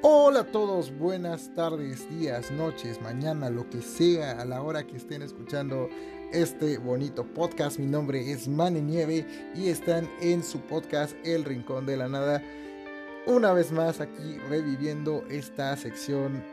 Hola 0.00 0.40
a 0.40 0.44
todos, 0.44 0.96
buenas 0.96 1.52
tardes, 1.54 2.08
días, 2.08 2.52
noches, 2.52 3.02
mañana, 3.02 3.50
lo 3.50 3.68
que 3.68 3.82
sea, 3.82 4.40
a 4.40 4.44
la 4.44 4.62
hora 4.62 4.86
que 4.86 4.96
estén 4.96 5.22
escuchando 5.22 5.88
este 6.32 6.78
bonito 6.78 7.24
podcast. 7.26 7.80
Mi 7.80 7.86
nombre 7.86 8.30
es 8.30 8.46
Mane 8.46 8.80
Nieve 8.80 9.26
y 9.56 9.70
están 9.70 10.08
en 10.20 10.44
su 10.44 10.60
podcast 10.60 11.16
El 11.24 11.44
Rincón 11.44 11.84
de 11.84 11.96
la 11.96 12.08
Nada. 12.08 12.40
Una 13.26 13.52
vez 13.52 13.72
más 13.72 14.00
aquí 14.00 14.38
reviviendo 14.48 15.24
esta 15.30 15.76
sección 15.76 16.44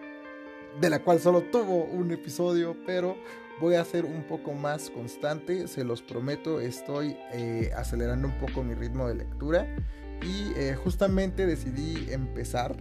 de 0.81 0.89
la 0.89 1.03
cual 1.03 1.19
solo 1.19 1.43
tuvo 1.43 1.83
un 1.83 2.09
episodio, 2.11 2.75
pero 2.87 3.15
voy 3.61 3.75
a 3.75 3.85
ser 3.85 4.05
un 4.05 4.23
poco 4.23 4.53
más 4.53 4.89
constante, 4.89 5.67
se 5.67 5.83
los 5.83 6.01
prometo, 6.01 6.59
estoy 6.59 7.15
eh, 7.31 7.69
acelerando 7.77 8.27
un 8.27 8.39
poco 8.39 8.63
mi 8.63 8.73
ritmo 8.73 9.07
de 9.07 9.13
lectura 9.13 9.67
y 10.23 10.51
eh, 10.55 10.75
justamente 10.75 11.45
decidí 11.45 12.11
empezar 12.11 12.75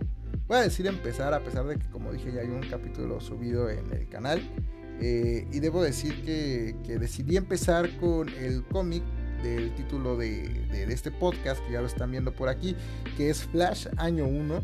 Voy 0.46 0.58
a 0.58 0.60
decir 0.60 0.86
empezar, 0.86 1.32
a 1.32 1.42
pesar 1.42 1.64
de 1.64 1.78
que, 1.78 1.88
como 1.88 2.12
dije, 2.12 2.30
ya 2.30 2.42
hay 2.42 2.48
un 2.48 2.60
capítulo 2.68 3.18
subido 3.18 3.70
en 3.70 3.90
el 3.92 4.08
canal. 4.10 4.42
Eh, 5.00 5.48
y 5.50 5.60
debo 5.60 5.82
decir 5.82 6.22
que, 6.22 6.74
decidí 6.98 7.38
empezar 7.38 7.88
con 7.98 8.28
el 8.28 8.62
cómic 8.64 9.02
del 9.42 9.74
título 9.74 10.18
de, 10.18 10.48
de, 10.70 10.84
este 10.92 11.10
podcast, 11.10 11.64
que 11.64 11.72
ya 11.72 11.80
lo 11.80 11.86
están 11.86 12.10
viendo 12.10 12.34
por 12.34 12.50
aquí, 12.50 12.76
que 13.16 13.30
es 13.30 13.44
Flash 13.44 13.86
Año 13.96 14.26
1. 14.26 14.62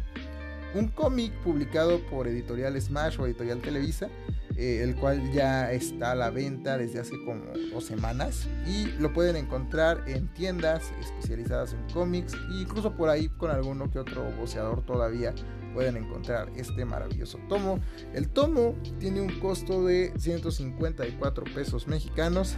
Un 0.74 0.88
cómic 0.88 1.32
publicado 1.42 1.98
por 2.10 2.28
Editorial 2.28 2.78
Smash 2.78 3.18
o 3.18 3.26
Editorial 3.26 3.60
Televisa, 3.60 4.08
eh, 4.56 4.82
el 4.82 4.94
cual 4.94 5.32
ya 5.32 5.72
está 5.72 6.12
a 6.12 6.14
la 6.14 6.28
venta 6.28 6.76
desde 6.76 7.00
hace 7.00 7.14
como 7.24 7.42
dos 7.72 7.86
semanas 7.86 8.46
y 8.66 8.84
lo 9.00 9.12
pueden 9.12 9.36
encontrar 9.36 10.04
en 10.06 10.28
tiendas 10.34 10.92
especializadas 11.00 11.72
en 11.72 11.80
cómics 11.94 12.34
e 12.34 12.60
incluso 12.60 12.94
por 12.94 13.08
ahí 13.08 13.30
con 13.30 13.50
alguno 13.50 13.90
que 13.90 13.98
otro 13.98 14.30
boceador 14.38 14.84
todavía 14.84 15.34
pueden 15.74 15.97
encontrar 15.97 16.51
este 16.57 16.85
maravilloso 16.85 17.38
tomo. 17.49 17.80
El 18.15 18.29
tomo 18.29 18.74
tiene 18.99 19.21
un 19.21 19.40
costo 19.40 19.85
de 19.85 20.12
154 20.18 21.45
pesos 21.54 21.87
mexicanos 21.87 22.57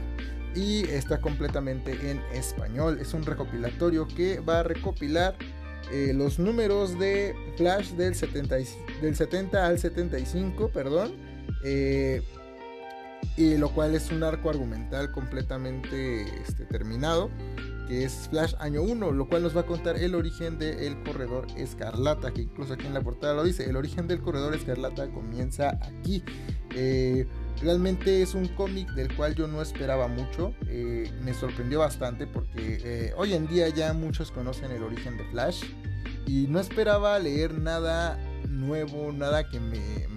y 0.55 0.85
está 0.85 1.21
completamente 1.21 1.93
en 2.11 2.19
español. 2.33 2.99
Es 3.01 3.15
un 3.15 3.23
recopilatorio 3.23 4.07
que 4.09 4.41
va 4.41 4.61
a 4.61 4.63
recopilar 4.63 5.37
eh, 5.91 6.13
los 6.15 6.39
números 6.39 6.99
de 6.99 7.35
Flash 7.57 7.93
del 7.93 8.15
70, 8.15 8.57
del 9.01 9.17
70 9.17 9.67
al 9.67 9.79
75, 9.79 10.69
perdón. 10.69 11.13
Eh, 11.65 12.23
y 13.37 13.57
lo 13.57 13.73
cual 13.73 13.95
es 13.95 14.11
un 14.11 14.23
arco 14.23 14.51
argumental 14.51 15.11
completamente 15.11 16.23
este, 16.43 16.65
terminado 16.65 17.31
que 17.93 18.05
es 18.05 18.29
Flash 18.31 18.55
año 18.59 18.83
1, 18.83 19.13
lo 19.13 19.29
cual 19.29 19.43
nos 19.43 19.55
va 19.55 19.61
a 19.61 19.67
contar 19.67 19.99
el 19.99 20.15
origen 20.15 20.59
del 20.59 21.03
corredor 21.03 21.47
escarlata, 21.59 22.33
que 22.33 22.41
incluso 22.41 22.73
aquí 22.73 22.87
en 22.87 22.95
la 22.95 23.03
portada 23.03 23.35
lo 23.35 23.45
dice, 23.45 23.69
el 23.69 23.77
origen 23.77 24.09
del 24.09 24.23
corredor 24.23 24.55
escarlata 24.55 25.11
comienza 25.11 25.79
aquí. 25.83 26.25
Eh, 26.75 27.27
realmente 27.61 28.23
es 28.23 28.35
un 28.35 28.49
cómic 28.49 28.89
del 28.93 29.15
cual 29.15 29.35
yo 29.35 29.47
no 29.47 29.61
esperaba 29.61 30.09
mucho, 30.09 30.55
eh, 30.69 31.13
me 31.23 31.35
sorprendió 31.35 31.81
bastante 31.81 32.27
porque 32.27 32.81
eh, 32.83 33.13
hoy 33.19 33.35
en 33.35 33.47
día 33.47 33.69
ya 33.69 33.93
muchos 33.93 34.33
conocen 34.33 34.71
el 34.71 34.83
origen 34.83 35.19
de 35.19 35.25
Flash 35.25 35.63
y 36.27 36.47
no 36.49 36.61
esperaba 36.61 37.19
leer 37.19 37.53
nada 37.59 38.19
nuevo, 38.49 39.13
nada 39.13 39.47
que 39.51 39.61
me 39.61 40.09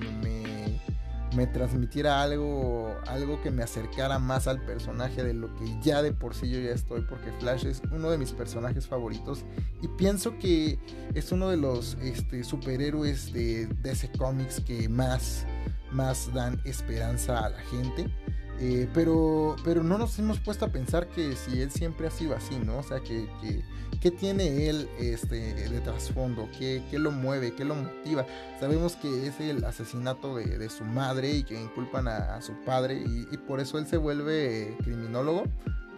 transmitiera 1.48 2.22
algo, 2.22 2.96
algo 3.08 3.42
que 3.42 3.52
me 3.52 3.64
acercara 3.64 4.20
más 4.20 4.48
al 4.48 4.62
personaje 4.62 5.24
de 5.24 5.34
lo 5.34 5.54
que 5.56 5.66
ya 5.82 6.02
de 6.02 6.14
por 6.14 6.34
sí 6.34 6.50
yo 6.50 6.60
ya 6.60 6.72
estoy, 6.72 7.02
porque 7.02 7.32
Flash 7.40 7.66
es 7.66 7.82
uno 7.92 8.10
de 8.10 8.18
mis 8.18 8.32
personajes 8.32 8.88
favoritos 8.88 9.44
y 9.82 9.88
pienso 9.90 10.38
que 10.40 10.80
es 11.14 11.32
uno 11.32 11.50
de 11.50 11.58
los 11.58 11.96
este, 12.02 12.44
superhéroes 12.44 13.34
de 13.34 13.68
DC 13.82 14.12
Comics 14.18 14.62
que 14.62 14.88
más, 14.88 15.46
más 15.92 16.34
dan 16.34 16.62
esperanza 16.64 17.46
a 17.46 17.50
la 17.50 17.60
gente. 17.60 18.10
Eh, 18.60 18.88
pero, 18.94 19.56
pero 19.64 19.84
no 19.84 19.98
nos 19.98 20.18
hemos 20.18 20.40
puesto 20.40 20.66
a 20.66 20.70
pensar 20.70 21.08
que 21.08 21.36
si 21.36 21.62
él 21.62 21.72
siempre 21.72 22.08
ha 22.08 22.12
sido 22.12 22.36
así, 22.36 22.58
¿no? 22.58 22.78
O 22.78 22.84
sea, 22.84 23.02
que, 23.02 23.28
que, 23.42 24.12
tiene 24.12 24.70
él 24.70 24.88
este, 25.00 25.56
de 25.56 25.80
trasfondo, 25.82 26.48
¿Qué, 26.58 26.84
lo 26.94 27.12
mueve, 27.12 27.56
qué 27.56 27.66
lo 27.66 27.74
motiva. 27.74 28.24
Sabemos 28.60 28.96
que 28.96 29.28
es 29.28 29.40
el 29.40 29.66
asesinato 29.66 30.36
de, 30.36 30.70
su 30.70 30.84
madre 30.84 31.32
y 31.32 31.44
que 31.44 31.60
inculpan 31.60 32.08
a, 32.08 32.40
su 32.42 32.54
padre 32.64 33.04
y, 33.04 33.38
por 33.38 33.60
eso 33.60 33.80
él 33.80 33.88
se 33.88 33.98
vuelve 33.98 34.78
criminólogo. 34.84 35.46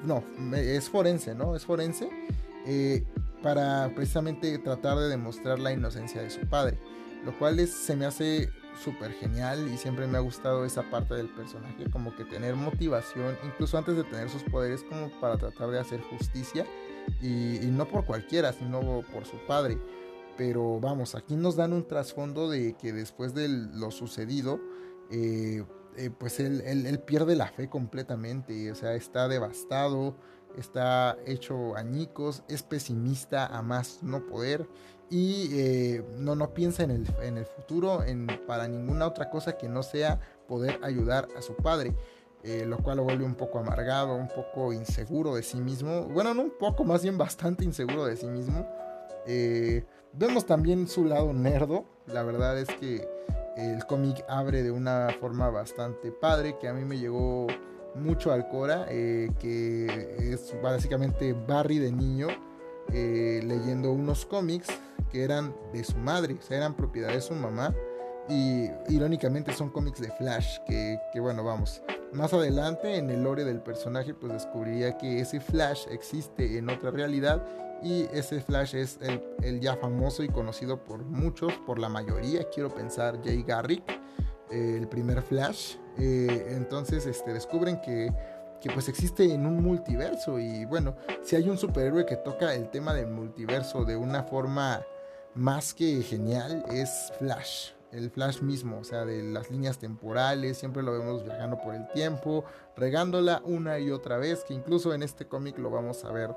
No, 0.05 0.23
es 0.55 0.89
forense, 0.89 1.35
¿no? 1.35 1.53
Es 1.53 1.65
forense 1.65 2.09
eh, 2.65 3.03
para 3.43 3.91
precisamente 3.93 4.57
tratar 4.59 4.97
de 4.99 5.09
demostrar 5.09 5.59
la 5.59 5.73
inocencia 5.73 6.21
de 6.21 6.29
su 6.29 6.47
padre, 6.47 6.79
lo 7.25 7.37
cual 7.37 7.67
se 7.67 7.95
me 7.97 8.05
hace 8.05 8.49
súper 8.77 9.11
genial 9.13 9.67
y 9.73 9.77
siempre 9.77 10.07
me 10.07 10.17
ha 10.17 10.21
gustado 10.21 10.65
esa 10.65 10.83
parte 10.83 11.15
del 11.15 11.29
personaje, 11.29 11.89
como 11.89 12.15
que 12.15 12.25
tener 12.25 12.55
motivación, 12.55 13.37
incluso 13.45 13.77
antes 13.77 13.95
de 13.95 14.03
tener 14.03 14.29
sus 14.29 14.43
poderes, 14.43 14.83
como 14.83 15.09
para 15.19 15.37
tratar 15.37 15.69
de 15.69 15.79
hacer 15.79 16.01
justicia 16.01 16.65
y, 17.21 17.59
no 17.71 17.87
por 17.87 18.05
cualquiera, 18.05 18.53
sino 18.53 19.03
por 19.13 19.25
su 19.25 19.37
padre. 19.47 19.77
Pero 20.37 20.79
vamos, 20.79 21.15
aquí 21.15 21.35
nos 21.35 21.55
dan 21.55 21.73
un 21.73 21.87
trasfondo 21.87 22.49
de 22.49 22.73
que 22.73 22.93
después 22.93 23.33
de 23.33 23.47
lo 23.47 23.91
sucedido, 23.91 24.59
eh, 25.09 25.63
eh, 25.95 26.11
pues 26.17 26.39
él, 26.39 26.61
él, 26.61 26.99
pierde 26.99 27.35
la 27.35 27.47
fe 27.47 27.69
completamente, 27.69 28.71
o 28.71 28.75
sea, 28.75 28.93
está 28.93 29.27
devastado, 29.27 30.15
está 30.55 31.17
hecho 31.25 31.75
añicos, 31.75 32.43
es 32.47 32.61
pesimista 32.61 33.47
a 33.47 33.61
más 33.63 34.03
no 34.03 34.25
poder 34.27 34.67
y 35.09 35.49
eh, 35.53 36.03
no, 36.17 36.35
no 36.35 36.53
piensa 36.53 36.83
en 36.83 36.91
el, 36.91 37.07
en 37.21 37.37
el 37.37 37.45
futuro 37.45 38.03
en, 38.03 38.27
para 38.45 38.67
ninguna 38.67 39.07
otra 39.07 39.29
cosa 39.29 39.57
que 39.57 39.69
no 39.69 39.83
sea 39.83 40.19
poder 40.47 40.79
ayudar 40.83 41.27
a 41.37 41.41
su 41.41 41.55
padre. 41.55 41.95
Eh, 42.43 42.65
lo 42.65 42.77
cual 42.77 42.97
lo 42.97 43.03
vuelve 43.03 43.25
un 43.25 43.35
poco 43.35 43.59
amargado, 43.59 44.15
un 44.15 44.27
poco 44.27 44.71
inseguro 44.71 45.35
de 45.35 45.43
sí 45.43 45.59
mismo. 45.59 46.03
Bueno, 46.03 46.33
no 46.33 46.43
un 46.43 46.53
poco, 46.57 46.83
más 46.83 47.01
bien 47.01 47.17
bastante 47.17 47.65
inseguro 47.65 48.05
de 48.05 48.15
sí 48.15 48.27
mismo. 48.27 48.65
Eh, 49.25 49.83
vemos 50.13 50.45
también 50.45 50.87
su 50.87 51.03
lado 51.03 51.33
nerdo. 51.33 51.85
La 52.05 52.23
verdad 52.23 52.57
es 52.57 52.69
que 52.79 53.05
el 53.57 53.85
cómic 53.85 54.23
abre 54.29 54.61
de 54.61 54.71
una 54.71 55.09
forma 55.19 55.49
bastante 55.49 56.11
padre, 56.11 56.57
que 56.59 56.67
a 56.67 56.73
mí 56.73 56.85
me 56.85 56.97
llegó 56.97 57.47
mucho 57.95 58.31
al 58.31 58.47
Cora, 58.47 58.85
que 58.85 60.31
es 60.31 60.55
básicamente 60.61 61.33
Barry 61.33 61.79
de 61.79 61.91
niño, 61.91 62.27
leyendo 62.89 63.91
unos 63.91 64.25
cómics 64.25 64.69
que 65.09 65.23
eran 65.23 65.55
de 65.73 65.83
su 65.83 65.97
madre, 65.97 66.35
o 66.39 66.41
sea, 66.41 66.57
eran 66.57 66.75
propiedad 66.75 67.09
de 67.09 67.21
su 67.21 67.33
mamá. 67.33 67.73
Y 68.29 68.69
irónicamente 68.89 69.53
son 69.53 69.69
cómics 69.69 70.01
de 70.01 70.11
Flash, 70.11 70.57
que, 70.67 70.99
bueno, 71.19 71.43
vamos. 71.45 71.81
Más 72.11 72.33
adelante 72.33 72.97
en 72.97 73.09
el 73.09 73.23
lore 73.23 73.45
del 73.45 73.61
personaje 73.61 74.13
pues 74.13 74.33
descubriría 74.33 74.97
que 74.97 75.21
ese 75.21 75.39
Flash 75.39 75.85
existe 75.91 76.57
en 76.57 76.69
otra 76.69 76.91
realidad 76.91 77.45
y 77.83 78.07
ese 78.13 78.41
Flash 78.41 78.75
es 78.75 78.99
el, 79.43 79.59
ya 79.61 79.77
famoso 79.77 80.23
y 80.23 80.29
conocido 80.29 80.83
por 80.83 81.05
muchos, 81.05 81.53
por 81.65 81.79
la 81.79 81.89
mayoría, 81.89 82.49
quiero 82.49 82.73
pensar, 82.73 83.21
Jay 83.23 83.43
Garrick, 83.43 83.83
el 84.51 84.87
primer 84.87 85.21
Flash. 85.21 85.75
Eh, 85.97 86.47
entonces 86.51 87.05
este, 87.05 87.33
descubren 87.33 87.79
que 87.81 88.11
que 88.61 88.69
pues 88.71 88.89
existe 88.89 89.33
en 89.33 89.45
un 89.45 89.61
multiverso 89.61 90.39
y 90.39 90.65
bueno, 90.65 90.95
si 91.21 91.35
hay 91.35 91.49
un 91.49 91.57
superhéroe 91.57 92.05
que 92.05 92.15
toca 92.15 92.53
el 92.53 92.69
tema 92.69 92.93
del 92.93 93.07
multiverso 93.07 93.85
de 93.85 93.95
una 93.95 94.23
forma 94.23 94.83
más 95.37 95.73
que 95.73 96.01
genial 96.01 96.65
es 96.71 97.11
Flash, 97.19 97.71
el 97.91 98.09
Flash 98.09 98.41
mismo, 98.41 98.79
o 98.79 98.83
sea, 98.83 99.05
de 99.05 99.23
las 99.23 99.49
líneas 99.49 99.77
temporales, 99.77 100.57
siempre 100.57 100.83
lo 100.83 100.91
vemos 100.91 101.23
viajando 101.23 101.59
por 101.61 101.75
el 101.75 101.87
tiempo, 101.89 102.43
regándola 102.75 103.41
una 103.45 103.79
y 103.79 103.91
otra 103.91 104.17
vez, 104.17 104.43
que 104.43 104.53
incluso 104.53 104.93
en 104.93 105.03
este 105.03 105.27
cómic 105.27 105.57
lo 105.57 105.69
vamos 105.69 106.03
a 106.03 106.11
ver 106.11 106.35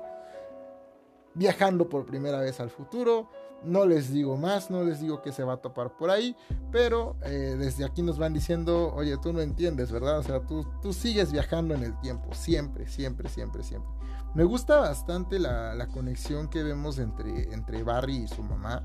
viajando 1.33 1.89
por 1.89 2.05
primera 2.05 2.39
vez 2.39 2.59
al 2.59 2.69
futuro. 2.69 3.29
No 3.63 3.85
les 3.85 4.11
digo 4.11 4.37
más, 4.37 4.71
no 4.71 4.83
les 4.83 5.01
digo 5.01 5.21
que 5.21 5.31
se 5.31 5.43
va 5.43 5.53
a 5.53 5.57
topar 5.57 5.95
por 5.95 6.09
ahí, 6.09 6.35
pero 6.71 7.15
eh, 7.23 7.55
desde 7.59 7.85
aquí 7.85 8.01
nos 8.01 8.17
van 8.17 8.33
diciendo, 8.33 8.91
oye, 8.95 9.15
tú 9.17 9.33
no 9.33 9.41
entiendes, 9.41 9.91
¿verdad? 9.91 10.17
O 10.17 10.23
sea, 10.23 10.39
tú, 10.39 10.65
tú 10.81 10.93
sigues 10.93 11.31
viajando 11.31 11.75
en 11.75 11.83
el 11.83 11.99
tiempo, 11.99 12.33
siempre, 12.33 12.87
siempre, 12.87 13.29
siempre, 13.29 13.61
siempre. 13.61 13.91
Me 14.33 14.45
gusta 14.45 14.79
bastante 14.79 15.39
la, 15.39 15.87
conexión 15.87 16.47
que 16.47 16.63
vemos 16.63 16.99
entre, 16.99 17.53
entre 17.53 17.83
Barry 17.83 18.17
y 18.17 18.27
su 18.27 18.43
mamá. 18.43 18.83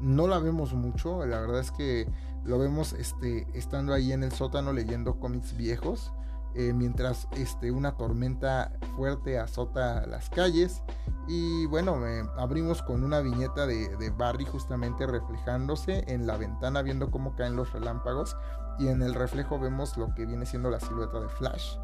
No 0.00 0.26
la 0.26 0.38
vemos 0.38 0.72
mucho, 0.72 1.24
la 1.26 1.40
verdad 1.40 1.60
es 1.60 1.70
que 1.70 2.10
lo 2.44 2.58
vemos 2.58 2.94
este, 2.94 3.46
estando 3.52 3.92
ahí 3.92 4.12
en 4.12 4.22
el 4.22 4.32
sótano 4.32 4.72
leyendo 4.72 5.18
cómics 5.20 5.56
viejos. 5.56 6.12
Eh, 6.54 6.72
mientras 6.72 7.28
este, 7.32 7.70
una 7.70 7.92
tormenta 7.92 8.72
fuerte 8.96 9.38
azota 9.38 10.06
las 10.06 10.30
calles. 10.30 10.82
Y 11.28 11.66
bueno, 11.66 11.96
abrimos 12.38 12.82
con 12.82 13.04
una 13.04 13.20
viñeta 13.20 13.66
de, 13.66 13.94
de, 13.96 14.10
Barry 14.10 14.46
justamente 14.46 15.06
reflejándose 15.06 16.04
en 16.08 16.26
la 16.26 16.38
ventana, 16.38 16.80
viendo 16.80 17.10
cómo 17.10 17.36
caen 17.36 17.54
los 17.54 17.72
relámpagos. 17.72 18.34
Y 18.78 18.88
en 18.88 19.02
el 19.02 19.14
reflejo 19.14 19.58
vemos 19.58 19.96
lo 19.98 20.14
que 20.14 20.24
viene 20.24 20.46
siendo 20.46 20.70
la 20.70 20.80
silueta 20.80 21.20
de 21.20 21.28
Flash, 21.28 21.76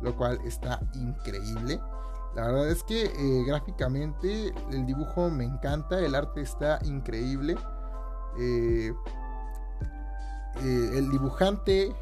lo 0.00 0.16
cual 0.16 0.38
está 0.44 0.80
increíble. 0.94 1.80
La 2.34 2.46
verdad 2.46 2.70
es 2.70 2.82
que 2.82 3.04
eh, 3.04 3.44
gráficamente 3.46 4.54
el 4.70 4.86
dibujo 4.86 5.28
me 5.28 5.44
encanta, 5.44 5.98
el 6.00 6.14
arte 6.14 6.40
está 6.40 6.78
increíble. 6.84 7.56
Eh, 8.38 8.94
eh, 10.62 10.90
el 10.94 11.10
dibujante 11.10 11.94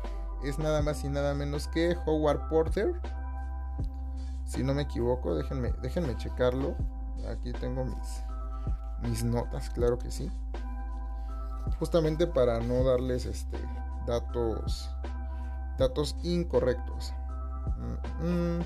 es 0.45 0.59
nada 0.59 0.83
más 0.83 1.03
y 1.03 1.09
nada 1.09 1.35
menos 1.35 1.67
que 1.67 1.97
Howard 2.07 2.49
Porter. 2.49 3.01
Si 4.45 4.63
no 4.63 4.73
me 4.73 4.83
equivoco, 4.83 5.35
déjenme, 5.35 5.73
déjenme 5.83 6.17
checarlo. 6.17 6.77
Aquí 7.29 7.53
tengo 7.53 7.85
mis, 9.03 9.25
notas, 9.25 9.69
claro 9.71 9.99
que 9.99 10.13
sí. 10.13 10.31
Justamente 11.81 12.27
para 12.29 12.61
no 12.61 12.85
darles 12.85 13.27
este, 13.27 13.59
datos, 14.07 14.91
datos 15.77 16.17
incorrectos. 16.23 17.13
Mm, 18.23 18.59
mm. 18.59 18.61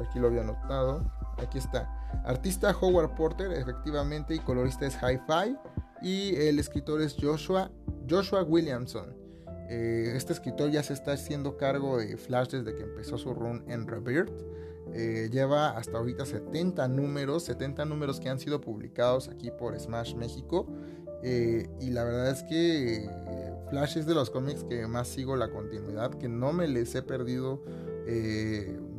Aquí 0.00 0.18
lo 0.18 0.28
había 0.28 0.44
notado. 0.44 1.04
Aquí 1.38 1.58
está. 1.58 1.88
Artista 2.24 2.74
Howard 2.80 3.14
Porter, 3.14 3.52
efectivamente, 3.52 4.34
y 4.34 4.38
colorista 4.38 4.86
es 4.86 4.96
Hi-Fi. 4.96 5.56
Y 6.02 6.36
el 6.36 6.58
escritor 6.58 7.00
es 7.00 7.16
Joshua, 7.18 7.70
Joshua 8.08 8.42
Williamson. 8.42 9.24
Eh, 9.68 10.12
este 10.14 10.32
escritor 10.34 10.70
ya 10.70 10.82
se 10.82 10.92
está 10.92 11.12
haciendo 11.12 11.56
cargo 11.56 11.98
de 11.98 12.16
Flash 12.16 12.50
desde 12.50 12.74
que 12.74 12.82
empezó 12.82 13.16
su 13.16 13.32
run 13.32 13.64
en 13.68 13.86
Rebirth. 13.86 14.32
Eh, 14.92 15.30
lleva 15.32 15.70
hasta 15.70 15.96
ahorita 15.96 16.26
70 16.26 16.86
números, 16.88 17.44
70 17.44 17.84
números 17.86 18.20
que 18.20 18.28
han 18.28 18.38
sido 18.38 18.60
publicados 18.60 19.28
aquí 19.28 19.50
por 19.50 19.78
Smash 19.78 20.14
México. 20.14 20.66
Eh, 21.22 21.66
y 21.80 21.90
la 21.90 22.04
verdad 22.04 22.30
es 22.30 22.42
que 22.42 23.08
Flash 23.70 23.96
es 23.96 24.06
de 24.06 24.14
los 24.14 24.28
cómics 24.28 24.62
que 24.64 24.86
más 24.86 25.08
sigo 25.08 25.36
la 25.36 25.50
continuidad, 25.50 26.10
que 26.10 26.28
no 26.28 26.52
me 26.52 26.68
les 26.68 26.94
he 26.94 27.02
perdido 27.02 27.62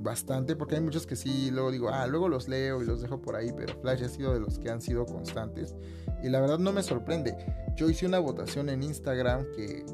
bastante, 0.05 0.55
porque 0.55 0.75
hay 0.75 0.81
muchos 0.81 1.05
que 1.05 1.15
sí, 1.15 1.49
luego 1.51 1.71
digo, 1.71 1.89
ah, 1.89 2.07
luego 2.07 2.29
los 2.29 2.47
leo 2.47 2.81
y 2.81 2.85
los 2.85 3.01
dejo 3.01 3.21
por 3.21 3.35
ahí, 3.35 3.51
pero 3.55 3.79
Flash 3.81 4.03
ha 4.03 4.09
sido 4.09 4.33
de 4.33 4.39
los 4.39 4.59
que 4.59 4.69
han 4.69 4.81
sido 4.81 5.05
constantes. 5.05 5.75
Y 6.23 6.29
la 6.29 6.39
verdad 6.39 6.59
no 6.59 6.71
me 6.71 6.81
sorprende. 6.81 7.35
Yo 7.75 7.89
hice 7.89 8.05
una 8.05 8.19
votación 8.19 8.69
en 8.69 8.83
Instagram 8.83 9.45
que, 9.55 9.85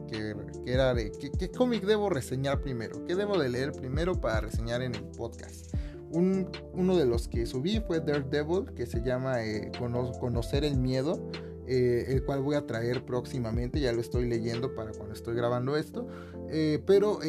era 0.65 0.93
de, 0.93 1.11
¿qué, 1.11 1.49
cómic 1.49 1.83
debo 1.83 2.09
reseñar 2.09 2.61
primero? 2.61 3.05
¿Qué 3.05 3.15
debo 3.15 3.39
de 3.39 3.49
leer 3.49 3.71
primero 3.71 4.19
para 4.19 4.41
reseñar 4.41 4.81
en 4.81 4.95
el 4.95 5.03
podcast? 5.03 5.73
uno 6.13 6.97
de 6.97 7.05
los 7.05 7.29
que 7.29 7.45
subí 7.45 7.79
fue 7.79 8.01
Daredevil, 8.01 8.73
que 8.75 8.85
se 8.85 9.01
llama 9.01 9.45
eh, 9.45 9.71
Conocer 10.19 10.65
el 10.65 10.77
Miedo. 10.77 11.31
Eh, 11.67 12.11
el 12.11 12.25
cual 12.25 12.41
voy 12.41 12.55
a 12.55 12.65
traer 12.67 13.05
próximamente, 13.05 13.79
ya 13.79 13.93
lo 13.93 14.01
estoy 14.01 14.27
leyendo 14.27 14.75
para 14.75 14.91
cuando 14.91 15.13
estoy 15.13 15.35
grabando 15.35 15.77
esto, 15.77 16.05
eh, 16.49 16.83
pero 16.85 17.19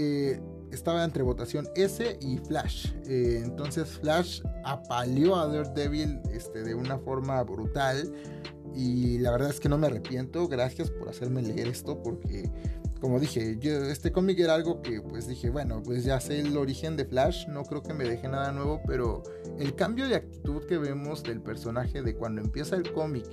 estaba 0.73 1.05
entre 1.05 1.23
votación 1.23 1.69
ese 1.75 2.19
y 2.21 2.39
Flash. 2.39 2.93
Eh, 3.07 3.43
entonces 3.45 3.89
Flash 3.89 4.43
apaleó 4.65 5.37
a 5.37 5.47
Daredevil 5.47 6.21
este, 6.33 6.63
de 6.63 6.75
una 6.75 6.99
forma 6.99 7.43
brutal. 7.43 8.13
Y 8.75 9.19
la 9.19 9.31
verdad 9.31 9.51
es 9.51 9.61
que 9.61 9.69
no 9.69 9.79
me 9.79 9.87
arrepiento. 9.87 10.49
Gracias 10.49 10.91
por 10.91 11.09
hacerme 11.09 11.43
leer 11.43 11.69
esto. 11.69 12.03
Porque, 12.03 12.51
como 13.01 13.21
dije, 13.21 13.59
yo, 13.61 13.85
este 13.85 14.13
cómic 14.13 14.39
era 14.39 14.55
algo 14.55 14.81
que 14.81 15.03
pues 15.03 15.27
dije, 15.29 15.51
bueno, 15.51 15.83
pues 15.83 16.05
ya 16.05 16.19
sé 16.21 16.41
el 16.41 16.57
origen 16.57 16.97
de 16.97 17.05
Flash. 17.05 17.47
No 17.49 17.65
creo 17.65 17.83
que 17.83 17.93
me 17.93 18.05
deje 18.05 18.29
nada 18.29 18.51
nuevo. 18.51 18.81
Pero 18.87 19.23
el 19.59 19.75
cambio 19.75 20.09
de 20.09 20.17
actitud 20.17 20.65
que 20.65 20.79
vemos 20.79 21.23
del 21.23 21.43
personaje 21.43 22.03
de 22.03 22.17
cuando 22.17 22.41
empieza 22.41 22.77
el 22.77 22.91
cómic 22.93 23.27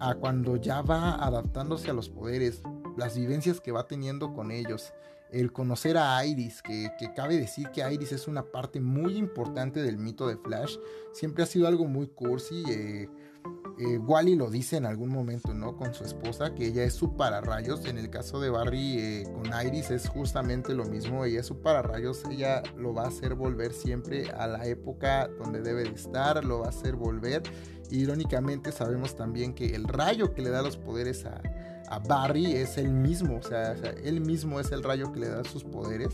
a 0.00 0.14
cuando 0.16 0.56
ya 0.56 0.82
va 0.82 1.14
adaptándose 1.14 1.90
a 1.90 1.94
los 1.94 2.10
poderes. 2.10 2.60
Las 2.98 3.16
vivencias 3.16 3.58
que 3.58 3.72
va 3.72 3.86
teniendo 3.86 4.34
con 4.34 4.50
ellos 4.50 4.92
el 5.32 5.52
conocer 5.52 5.96
a 5.96 6.24
Iris, 6.24 6.62
que, 6.62 6.90
cabe 7.16 7.36
decir 7.36 7.68
que 7.70 7.82
Iris 7.90 8.12
es 8.12 8.28
una 8.28 8.44
parte 8.44 8.80
muy 8.80 9.16
importante 9.16 9.82
del 9.82 9.96
mito 9.96 10.28
de 10.28 10.36
Flash, 10.36 10.76
siempre 11.12 11.42
ha 11.42 11.46
sido 11.46 11.66
algo 11.66 11.86
muy 11.86 12.06
cursi. 12.08 12.62
Eh, 12.68 13.08
eh, 13.78 13.98
Wally 13.98 14.36
lo 14.36 14.50
dice 14.50 14.76
en 14.76 14.84
algún 14.84 15.08
momento, 15.08 15.54
¿no? 15.54 15.76
Con 15.76 15.94
su 15.94 16.04
esposa, 16.04 16.54
que 16.54 16.66
ella 16.66 16.84
es 16.84 16.92
su 16.92 17.16
pararrayos. 17.16 17.86
En 17.86 17.96
el 17.96 18.10
caso 18.10 18.38
de 18.38 18.50
Barry 18.50 18.98
eh, 18.98 19.24
con 19.32 19.50
Iris 19.66 19.90
es 19.90 20.08
justamente 20.08 20.74
lo 20.74 20.84
mismo. 20.84 21.24
Ella 21.24 21.40
es 21.40 21.46
su 21.46 21.60
pararrayos. 21.60 22.22
Ella 22.30 22.62
lo 22.76 22.92
va 22.92 23.04
a 23.04 23.08
hacer 23.08 23.34
volver 23.34 23.72
siempre 23.72 24.30
a 24.30 24.46
la 24.46 24.66
época 24.66 25.28
donde 25.38 25.62
debe 25.62 25.84
de 25.84 25.94
estar. 25.94 26.44
Lo 26.44 26.60
va 26.60 26.66
a 26.66 26.68
hacer 26.68 26.94
volver. 26.94 27.42
Irónicamente 27.90 28.70
sabemos 28.70 29.16
también 29.16 29.54
que 29.54 29.74
el 29.74 29.84
rayo 29.88 30.34
que 30.34 30.42
le 30.42 30.50
da 30.50 30.62
los 30.62 30.76
poderes 30.76 31.24
a, 31.24 31.40
a 31.92 31.98
Barry 31.98 32.52
es 32.52 32.78
el 32.78 32.90
mismo, 32.90 33.36
o 33.36 33.42
sea, 33.42 33.72
él 34.02 34.22
mismo 34.22 34.58
es 34.58 34.72
el 34.72 34.82
rayo 34.82 35.12
que 35.12 35.20
le 35.20 35.28
da 35.28 35.44
sus 35.44 35.62
poderes. 35.62 36.08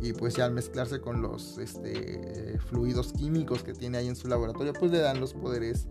Y 0.00 0.12
pues 0.12 0.34
ya 0.34 0.46
al 0.46 0.52
mezclarse 0.52 1.00
con 1.00 1.22
los 1.22 1.58
este, 1.58 2.58
fluidos 2.66 3.12
químicos 3.12 3.62
que 3.62 3.72
tiene 3.72 3.98
ahí 3.98 4.08
en 4.08 4.16
su 4.16 4.26
laboratorio, 4.26 4.72
pues 4.72 4.90
le 4.90 4.98
dan 4.98 5.20
los 5.20 5.32
poderes 5.32 5.86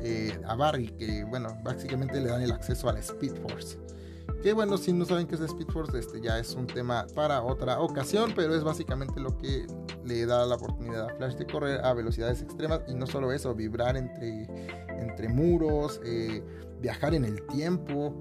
eh, 0.00 0.38
a 0.46 0.54
Barry, 0.56 0.88
que 0.88 1.24
bueno, 1.24 1.56
básicamente 1.64 2.20
le 2.20 2.28
dan 2.28 2.42
el 2.42 2.52
acceso 2.52 2.90
a 2.90 2.92
la 2.92 2.98
Speed 2.98 3.32
Force. 3.48 3.78
Que 4.42 4.52
bueno, 4.52 4.78
si 4.78 4.92
no 4.92 5.04
saben 5.04 5.26
qué 5.26 5.34
es 5.34 5.40
Speed 5.40 5.68
Force, 5.68 5.98
este 5.98 6.20
ya 6.20 6.38
es 6.38 6.54
un 6.54 6.66
tema 6.66 7.06
para 7.14 7.42
otra 7.42 7.80
ocasión, 7.80 8.32
pero 8.36 8.54
es 8.54 8.62
básicamente 8.62 9.20
lo 9.20 9.36
que 9.38 9.66
le 10.04 10.26
da 10.26 10.46
la 10.46 10.54
oportunidad 10.54 11.10
a 11.10 11.14
Flash 11.16 11.34
de 11.34 11.46
correr 11.46 11.84
a 11.84 11.92
velocidades 11.94 12.42
extremas 12.42 12.82
y 12.86 12.94
no 12.94 13.06
solo 13.06 13.32
eso, 13.32 13.54
vibrar 13.54 13.96
entre, 13.96 14.46
entre 14.88 15.28
muros, 15.28 16.00
eh, 16.04 16.42
viajar 16.80 17.14
en 17.14 17.24
el 17.24 17.44
tiempo. 17.46 18.14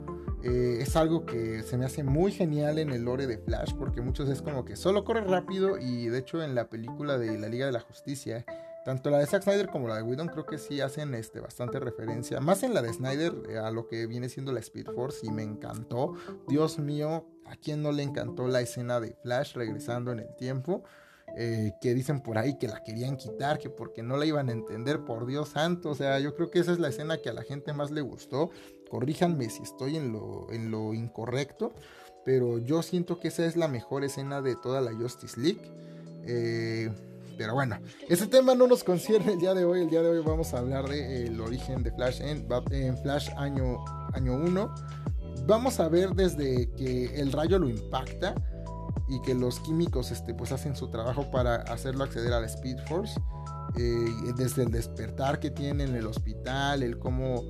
Eh, 0.44 0.78
es 0.81 0.96
algo 0.96 1.25
que 1.25 1.63
se 1.63 1.78
me 1.78 1.86
hace 1.86 2.04
muy 2.04 2.31
genial 2.31 2.78
en 2.78 2.92
el 2.92 3.04
lore 3.04 3.25
de 3.25 3.40
Flash 3.40 3.74
porque 3.74 4.01
muchos 4.01 4.30
es 4.30 4.44
como 4.44 4.63
que 4.63 4.75
solo 4.75 5.04
corre 5.04 5.22
rápido 5.22 5.80
y 5.80 6.08
de 6.08 6.19
hecho 6.19 6.44
en 6.44 6.54
la 6.54 6.69
película 6.69 7.18
de 7.18 7.38
la 7.40 7.50
Liga 7.50 7.66
de 7.66 7.72
la 7.72 7.80
Justicia, 7.80 8.46
tanto 8.86 9.10
la 9.10 9.18
de 9.18 9.26
Zack 9.26 9.42
Snyder 9.42 9.68
como 9.68 9.88
la 9.88 9.96
de 9.96 10.04
Whedon 10.04 10.28
creo 10.28 10.46
que 10.46 10.60
sí 10.60 10.80
hacen 10.80 11.16
este, 11.16 11.40
bastante 11.40 11.80
referencia, 11.80 12.40
más 12.40 12.62
en 12.62 12.76
la 12.76 12.84
de 12.84 12.94
Snyder 12.94 13.34
eh, 13.50 13.58
a 13.58 13.72
lo 13.72 13.88
que 13.88 14.06
viene 14.06 14.30
siendo 14.30 14.52
la 14.54 14.60
Speed 14.60 14.92
Force 14.94 15.26
y 15.26 15.32
me 15.32 15.42
encantó. 15.42 16.14
Dios 16.48 16.78
mío, 16.78 17.26
¿a 17.46 17.56
quién 17.56 17.82
no 17.82 17.92
le 17.92 18.04
encantó 18.04 18.48
la 18.48 18.62
escena 18.62 19.00
de 19.00 19.16
Flash 19.24 19.56
regresando 19.56 20.12
en 20.12 20.20
el 20.20 20.36
tiempo? 20.36 20.84
Eh, 21.36 21.74
que 21.82 21.96
dicen 21.96 22.22
por 22.22 22.38
ahí 22.38 22.60
que 22.60 22.68
la 22.68 22.84
querían 22.84 23.18
quitar, 23.18 23.58
que 23.58 23.72
porque 23.72 24.04
no 24.04 24.18
la 24.18 24.28
iban 24.28 24.50
a 24.50 24.52
entender, 24.52 25.04
por 25.04 25.26
Dios 25.26 25.50
santo. 25.50 25.90
O 25.90 25.96
sea, 25.96 26.20
yo 26.20 26.36
creo 26.36 26.52
que 26.52 26.60
esa 26.60 26.72
es 26.72 26.78
la 26.78 26.90
escena 26.90 27.18
que 27.18 27.30
a 27.30 27.34
la 27.34 27.42
gente 27.42 27.74
más 27.74 27.90
le 27.90 28.02
gustó. 28.02 28.52
Corríjanme 28.90 29.50
si 29.50 29.64
estoy 29.64 29.98
en 29.98 30.14
lo, 30.14 30.52
en 30.52 30.70
lo 30.70 30.94
incorrecto, 30.94 31.74
pero 32.24 32.60
yo 32.60 32.84
siento 32.84 33.20
que 33.20 33.30
esa 33.30 33.46
es 33.46 33.58
la 33.58 33.68
mejor 33.68 34.04
escena 34.04 34.44
de 34.44 34.56
toda 34.56 34.80
la 34.80 34.94
Justice 34.94 35.40
League. 35.40 35.72
Eh, 36.28 36.92
pero 37.38 37.54
bueno, 37.54 37.78
ese 38.10 38.28
tema 38.28 38.56
no 38.56 38.68
nos 38.68 38.84
concierne 38.84 39.34
el 39.34 39.40
día 39.40 39.54
de 39.54 39.66
hoy. 39.66 39.82
El 39.82 39.90
día 39.90 40.02
de 40.02 40.10
hoy 40.10 40.24
vamos 40.26 40.54
a 40.54 40.60
hablar 40.60 40.88
del 40.88 41.40
origen 41.40 41.84
de 41.84 41.92
Flash 41.92 42.22
en, 42.22 42.48
en 42.72 42.98
Flash 42.98 43.30
año, 43.38 43.84
año 44.13 44.36
1. 44.36 44.75
Vamos 45.48 45.80
a 45.80 45.89
ver 45.89 46.12
desde 46.12 46.72
que 46.72 47.20
el 47.20 47.32
rayo 47.32 47.60
lo 47.60 47.70
impacta 47.70 48.36
y 49.08 49.22
que 49.22 49.36
los 49.36 49.60
químicos 49.60 50.12
este, 50.12 50.34
pues 50.34 50.51
hacen 50.51 50.75
su 50.75 50.89
trabajo 50.89 51.30
para 51.30 51.56
hacerlo 51.56 52.04
acceder 52.04 52.34
a 52.34 52.39
la 52.39 52.48
Speed 52.48 52.77
Force. 52.88 53.20
Eh, 53.77 54.34
desde 54.38 54.63
el 54.63 54.72
despertar 54.72 55.39
que 55.39 55.51
tiene 55.51 55.84
en 55.84 55.96
el 55.96 56.08
hospital, 56.08 56.82
el 56.82 56.98
cómo 56.98 57.44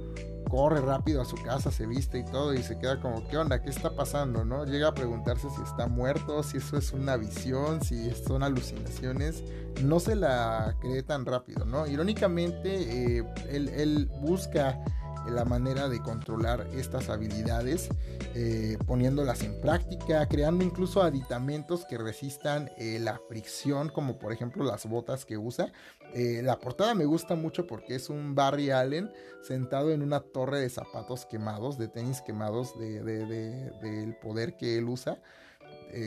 corre 0.46 0.82
rápido 0.82 1.22
a 1.22 1.26
su 1.26 1.36
casa, 1.36 1.72
se 1.72 1.86
viste 1.86 2.20
y 2.20 2.26
todo 2.26 2.54
y 2.54 2.64
se 2.64 2.78
queda 2.78 3.00
como, 3.00 3.28
¿qué 3.28 3.38
onda? 3.38 3.62
¿Qué 3.62 3.70
está 3.70 3.96
pasando? 3.96 4.46
¿no? 4.46 4.66
Llega 4.66 4.90
a 4.90 4.94
preguntarse 4.94 5.50
si 5.50 5.62
está 5.62 5.88
muerto, 5.88 6.44
si 6.44 6.58
eso 6.58 6.78
es 6.78 6.92
una 6.94 7.18
visión, 7.18 7.82
si 7.84 8.12
son 8.12 8.44
alucinaciones. 8.44 9.44
No 9.84 10.00
se 10.00 10.16
la 10.16 10.76
cree 10.80 11.04
tan 11.04 11.26
rápido, 11.26 11.66
¿no? 11.66 11.86
Irónicamente, 11.86 13.18
eh, 13.18 13.24
él, 13.50 13.70
él 13.70 14.10
busca 14.22 14.80
la 15.30 15.46
manera 15.46 15.90
de 15.90 16.02
controlar 16.02 16.68
estas 16.74 17.10
habilidades, 17.10 17.90
eh, 18.34 18.78
poniéndolas 18.86 19.44
en 19.44 19.60
práctica, 19.62 20.28
creando 20.28 20.64
incluso 20.64 21.02
aditamentos 21.02 21.86
que 21.86 21.98
resistan 21.98 22.70
eh, 22.78 23.00
la 23.00 23.20
fricción, 23.28 23.90
como 23.90 24.20
por 24.20 24.32
ejemplo 24.32 24.64
las 24.64 24.86
botas 24.86 25.26
que 25.26 25.38
usa. 25.38 25.72
Eh, 26.14 26.42
la 26.44 26.60
portada 26.60 26.94
me 26.96 27.06
gusta 27.06 27.36
mucho 27.36 27.68
porque 27.68 27.96
es 27.96 28.10
un 28.10 28.36
Barry 28.36 28.72
Allen 28.72 29.12
sentado 29.42 29.92
en 29.92 30.02
una 30.02 30.22
torre 30.22 30.60
de 30.60 30.70
zapatos 30.70 31.26
quemados, 31.26 31.78
de 31.78 31.88
tenis 31.88 32.22
quemados, 32.22 32.78
del 32.78 34.16
poder 34.22 34.58
que 34.58 34.78
él 34.78 34.88
usa. 34.88 35.20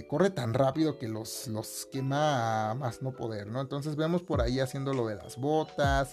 corre 0.09 0.31
tan 0.31 0.55
rápido 0.55 0.99
que 0.99 1.09
los, 1.09 1.47
los 1.49 1.87
quema 1.91 2.71
a 2.71 2.75
más 2.75 3.03
no 3.03 3.13
poder, 3.13 3.47
¿no? 3.47 3.61
Entonces 3.61 3.97
vemos 3.97 4.23
por 4.23 4.41
ahí 4.41 4.61
haciendo 4.61 4.93
lo 4.93 5.07
de 5.07 5.17
las 5.17 5.37
botas, 5.37 6.11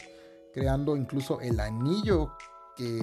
creando 0.53 0.95
incluso 0.95 1.41
el 1.41 1.59
anillo 1.59 2.31
que 2.75 2.99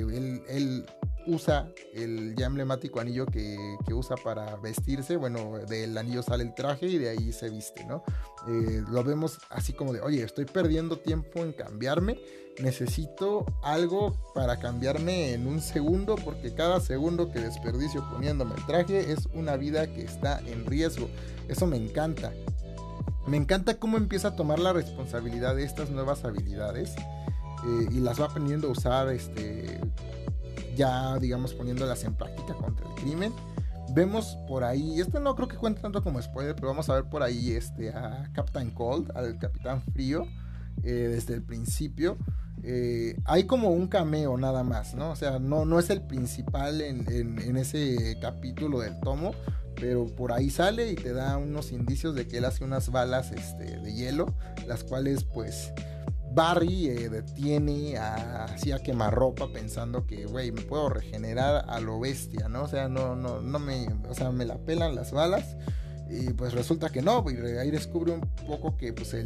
él, 0.49 0.87
usa 1.25 1.69
el 1.95 2.35
ya 2.37 2.47
emblemático 2.47 2.99
anillo 2.99 3.26
que, 3.26 3.76
usa 3.93 4.17
para 4.17 4.57
vestirse. 4.57 5.17
Bueno, 5.17 5.59
del 5.69 5.97
anillo 5.97 6.23
sale 6.23 6.45
el 6.45 6.55
traje 6.55 6.87
y 6.87 6.99
de 6.99 7.11
ahí 7.11 7.33
se 7.33 7.50
viste, 7.50 7.85
¿no? 7.85 8.02
Eh, 8.49 8.83
lo 8.91 9.05
vemos 9.05 9.38
así 9.50 9.73
como 9.73 9.93
de, 9.93 10.00
oye, 10.00 10.23
estoy 10.23 10.47
perdiendo 10.47 10.99
tiempo 10.99 11.41
en 11.41 11.52
cambiarme. 11.52 12.19
Necesito 12.59 13.47
algo 13.62 14.14
para 14.35 14.59
cambiarme 14.59 15.33
en 15.33 15.47
un 15.47 15.62
segundo 15.62 16.17
porque 16.17 16.55
cada 16.55 16.81
segundo 16.81 17.31
que 17.31 17.41
desperdicio 17.41 18.07
poniéndome 18.11 18.55
el 18.57 18.67
traje 18.67 19.12
es 19.12 19.26
una 19.33 19.57
vida 19.57 19.87
que 19.87 20.02
está 20.02 20.41
en 20.41 20.67
riesgo. 20.67 21.09
Eso 21.49 21.67
me 21.67 21.76
encanta. 21.76 22.33
Me 23.26 23.37
encanta 23.37 23.79
cómo 23.79 23.97
empieza 23.97 24.29
a 24.29 24.37
tomar 24.37 24.59
la 24.59 24.73
responsabilidad 24.73 25.55
de 25.55 25.64
estas 25.64 25.91
nuevas 25.91 26.25
habilidades 26.25 26.95
y 27.90 28.00
las 28.00 28.21
va 28.21 28.26
aprendiendo 28.26 28.69
a 28.69 28.71
usar 28.73 29.09
este, 29.11 29.81
ya 30.76 31.19
digamos 31.19 31.54
poniéndolas 31.54 32.04
en 32.04 32.14
práctica 32.14 32.54
contra 32.54 32.87
el 32.88 32.95
crimen. 32.95 33.33
Vemos 33.95 34.38
por 34.49 34.64
ahí, 34.64 35.00
esto 35.00 35.21
no 35.21 35.35
creo 35.37 35.49
que 35.49 35.57
cuente 35.57 35.83
tanto 35.83 36.02
como 36.02 36.21
spoiler, 36.23 36.54
pero 36.54 36.69
vamos 36.69 36.88
a 36.88 36.95
ver 36.95 37.04
por 37.04 37.23
ahí 37.23 37.52
este, 37.52 37.90
a 37.90 38.31
Captain 38.33 38.71
Cold, 38.71 39.11
al 39.14 39.38
Capitán 39.38 39.83
Frío, 39.92 40.26
eh, 40.83 41.09
desde 41.11 41.35
el 41.35 41.42
principio. 41.42 42.16
Eh, 42.62 43.19
hay 43.25 43.45
como 43.45 43.71
un 43.71 43.88
cameo 43.88 44.38
nada 44.38 44.62
más, 44.62 44.95
¿no? 44.95 45.11
O 45.11 45.16
sea, 45.16 45.38
no, 45.38 45.66
no 45.66 45.78
es 45.78 45.90
el 45.90 46.00
principal 46.00 46.81
en, 46.81 47.07
en, 47.11 47.57
ese 47.57 48.16
capítulo 48.21 48.81
del 48.81 48.99
tomo, 49.00 49.35
pero 49.75 50.07
por 50.07 50.33
ahí 50.33 50.49
sale 50.49 50.90
y 50.90 50.95
te 50.95 51.12
da 51.12 51.37
unos 51.37 51.73
indicios 51.73 52.14
de 52.14 52.26
que 52.28 52.38
él 52.38 52.45
hace 52.45 52.64
unas 52.64 52.90
balas 52.90 53.33
este, 53.33 53.78
de 53.78 53.92
hielo, 53.92 54.33
las 54.66 54.85
cuales 54.85 55.25
pues 55.25 55.73
Barry 56.34 56.88
eh, 56.88 57.08
detiene 57.08 57.96
a, 57.96 58.44
así 58.44 58.72
quemarropa 58.84 59.52
pensando 59.52 60.06
que, 60.06 60.26
güey, 60.26 60.50
me 60.52 60.62
puedo 60.62 60.88
regenerar 60.88 61.64
a 61.68 61.80
lo 61.80 62.00
bestia, 62.00 62.48
¿no? 62.48 62.64
O 62.64 62.68
sea, 62.68 62.88
no, 62.88 63.14
no, 63.16 63.40
no 63.40 63.58
me, 63.58 63.86
o 64.08 64.14
sea, 64.14 64.30
me 64.30 64.44
la 64.44 64.58
pelan 64.58 64.94
las 64.94 65.12
balas. 65.12 65.56
Y 66.10 66.32
pues 66.34 66.52
resulta 66.52 66.90
que 66.90 67.00
no, 67.00 67.24
y 67.30 67.36
ahí 67.56 67.70
descubre 67.70 68.12
un 68.12 68.20
poco 68.46 68.76
que 68.76 68.92
pues 68.92 69.16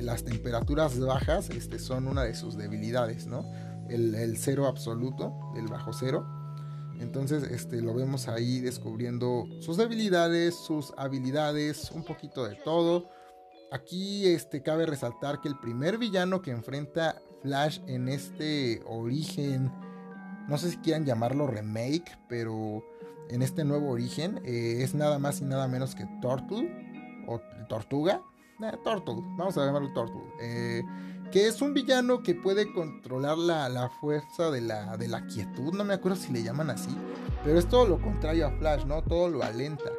las 0.00 0.24
temperaturas 0.24 0.98
bajas 0.98 1.50
este, 1.50 1.78
son 1.78 2.08
una 2.08 2.24
de 2.24 2.34
sus 2.34 2.56
debilidades, 2.56 3.28
¿no? 3.28 3.44
El, 3.88 4.36
cero 4.36 4.66
absoluto, 4.66 5.32
el 5.56 5.68
bajo 5.68 5.92
cero. 5.92 6.26
Entonces 6.98 7.44
este, 7.44 7.80
lo 7.80 7.94
vemos 7.94 8.26
ahí 8.26 8.60
descubriendo 8.60 9.46
sus 9.60 9.76
debilidades, 9.76 10.56
sus 10.56 10.92
habilidades, 10.96 11.92
un 11.92 12.02
poquito 12.02 12.44
de 12.44 12.56
todo. 12.56 13.08
Aquí 13.72 14.26
este, 14.26 14.62
cabe 14.62 14.86
resaltar 14.86 15.40
que 15.40 15.48
el 15.48 15.58
primer 15.58 15.98
villano 15.98 16.40
que 16.40 16.52
enfrenta 16.52 17.20
Flash 17.42 17.80
en 17.86 18.08
este 18.08 18.82
origen, 18.86 19.72
no 20.48 20.56
sé 20.56 20.70
si 20.70 20.76
quieran 20.78 21.04
llamarlo 21.04 21.46
remake, 21.46 22.16
pero 22.28 22.84
en 23.28 23.42
este 23.42 23.64
nuevo 23.64 23.90
origen 23.90 24.40
eh, 24.44 24.78
es 24.82 24.94
nada 24.94 25.18
más 25.18 25.40
y 25.40 25.44
nada 25.44 25.66
menos 25.66 25.94
que 25.94 26.06
Tortul 26.22 26.70
o 27.26 27.40
Tortuga. 27.68 28.22
Eh, 28.62 28.76
Tortul, 28.84 29.24
vamos 29.36 29.58
a 29.58 29.66
llamarlo 29.66 29.92
Tortul. 29.92 30.22
Eh, 30.40 30.82
que 31.32 31.48
es 31.48 31.60
un 31.60 31.74
villano 31.74 32.22
que 32.22 32.36
puede 32.36 32.72
controlar 32.72 33.36
la, 33.36 33.68
la 33.68 33.88
fuerza 33.88 34.52
de 34.52 34.60
la, 34.60 34.96
de 34.96 35.08
la 35.08 35.26
quietud, 35.26 35.74
no 35.74 35.82
me 35.82 35.94
acuerdo 35.94 36.16
si 36.16 36.32
le 36.32 36.44
llaman 36.44 36.70
así, 36.70 36.96
pero 37.42 37.58
es 37.58 37.68
todo 37.68 37.84
lo 37.84 38.00
contrario 38.00 38.46
a 38.46 38.52
Flash, 38.52 38.84
¿no? 38.84 39.02
Todo 39.02 39.28
lo 39.28 39.42
alenta 39.42 39.90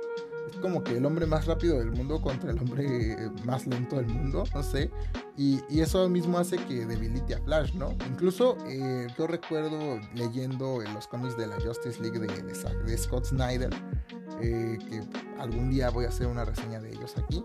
es 0.50 0.58
como 0.58 0.84
que 0.84 0.98
el 0.98 1.06
hombre 1.06 1.26
más 1.26 1.46
rápido 1.46 1.80
del 1.80 1.92
mundo 1.92 2.22
contra 2.22 2.52
el 2.52 2.60
hombre 2.60 3.18
más 3.46 3.68
lento 3.68 3.98
del 3.98 4.08
mundo, 4.08 4.44
no 4.54 4.64
sé. 4.64 4.92
Y, 5.38 5.62
eso 5.80 6.10
mismo 6.10 6.40
hace 6.40 6.58
que 6.58 6.86
debilite 6.86 7.36
a 7.36 7.40
Flash, 7.40 7.74
¿no? 7.74 7.92
Incluso 8.10 8.58
eh, 8.68 9.08
yo 9.18 9.28
recuerdo 9.28 10.00
leyendo 10.16 10.82
en 10.82 10.94
los 10.94 11.08
cómics 11.08 11.38
de 11.38 11.46
la 11.48 11.60
Justice 11.60 12.02
League 12.02 12.20
de, 12.20 12.98
Scott 12.98 13.26
Snyder, 13.26 13.70
eh, 14.42 14.80
que 14.90 15.04
algún 15.40 15.70
día 15.70 15.92
voy 15.92 16.06
a 16.06 16.10
hacer 16.10 16.26
una 16.26 16.44
reseña 16.44 16.80
de 16.80 16.90
ellos 16.90 17.16
aquí. 17.18 17.44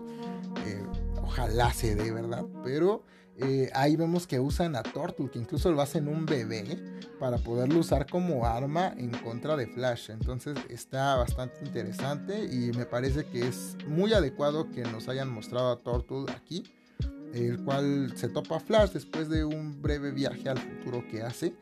Eh, 0.65 0.83
ojalá 1.21 1.71
se 1.71 1.95
dé, 1.95 2.11
¿verdad? 2.11 2.45
Pero 2.63 3.03
eh, 3.37 3.71
ahí 3.73 3.95
vemos 3.95 4.27
que 4.27 4.39
usan 4.39 4.75
a 4.75 4.83
Tortul, 4.83 5.31
que 5.31 5.39
incluso 5.39 5.71
lo 5.71 5.81
hacen 5.81 6.07
un 6.07 6.25
bebé 6.25 6.63
para 7.19 7.37
poderlo 7.37 7.79
usar 7.79 8.05
como 8.05 8.45
arma 8.45 8.93
en 8.97 9.11
contra 9.11 9.55
de 9.55 9.67
Flash. 9.67 10.11
Entonces 10.11 10.57
está 10.69 11.15
bastante 11.15 11.65
interesante 11.65 12.45
y 12.45 12.71
me 12.77 12.85
parece 12.85 13.25
que 13.25 13.47
es 13.47 13.75
muy 13.87 14.13
adecuado 14.13 14.71
que 14.71 14.83
nos 14.83 15.07
hayan 15.07 15.29
mostrado 15.29 15.71
a 15.71 15.77
Tortul 15.77 16.29
aquí, 16.29 16.63
el 17.33 17.63
cual 17.63 18.13
se 18.15 18.29
topa 18.29 18.57
a 18.57 18.59
Flash 18.59 18.91
después 18.91 19.29
de 19.29 19.43
un 19.43 19.81
breve 19.81 20.11
viaje 20.11 20.47
al 20.49 20.59
futuro 20.59 21.03
que 21.07 21.23
hace. 21.23 21.55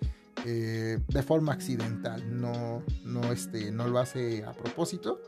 Eh, 0.43 0.97
de 1.07 1.21
forma 1.21 1.53
accidental, 1.53 2.23
no, 2.41 2.81
no, 3.05 3.31
este, 3.31 3.71
no 3.71 3.87
lo 3.87 3.99
hace 3.99 4.43
a 4.43 4.53
propósito. 4.53 5.21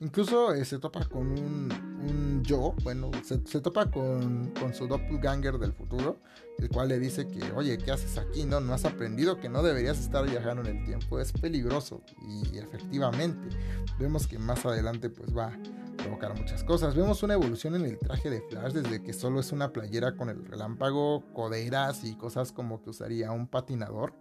Incluso 0.00 0.54
eh, 0.54 0.64
se 0.64 0.78
topa 0.78 1.04
con 1.04 1.30
un, 1.38 2.42
yo, 2.42 2.74
bueno, 2.82 3.10
se, 3.22 3.60
topa 3.60 3.90
con, 3.90 4.50
su 4.72 4.86
doppelganger 4.86 5.58
del 5.58 5.74
futuro, 5.74 6.16
el 6.58 6.70
cual 6.70 6.88
le 6.88 6.98
dice 6.98 7.28
que, 7.28 7.52
oye, 7.52 7.76
¿qué 7.76 7.92
haces 7.92 8.16
aquí? 8.16 8.44
No, 8.44 8.60
no 8.60 8.72
has 8.72 8.86
aprendido 8.86 9.38
que 9.38 9.50
no 9.50 9.62
deberías 9.62 10.00
estar 10.00 10.26
viajando 10.26 10.62
en 10.62 10.78
el 10.78 10.84
tiempo, 10.86 11.20
es 11.20 11.32
peligroso. 11.32 12.00
Y 12.26 12.56
efectivamente, 12.56 13.54
vemos 13.98 14.26
que 14.26 14.38
más 14.38 14.64
adelante 14.64 15.10
pues 15.10 15.36
va 15.36 15.48
a 15.48 15.58
provocar 15.98 16.34
muchas 16.34 16.64
cosas. 16.64 16.94
Vemos 16.94 17.22
una 17.22 17.34
evolución 17.34 17.74
en 17.74 17.84
el 17.84 17.98
traje 17.98 18.30
de 18.30 18.40
Flash 18.40 18.72
desde 18.72 19.02
que 19.02 19.12
solo 19.12 19.40
es 19.40 19.52
una 19.52 19.70
playera 19.70 20.16
con 20.16 20.30
el 20.30 20.46
relámpago, 20.46 21.24
coderas 21.34 22.04
y 22.04 22.14
cosas 22.14 22.52
como 22.52 22.82
que 22.82 22.88
usaría 22.88 23.32
un 23.32 23.46
patinador, 23.46 24.14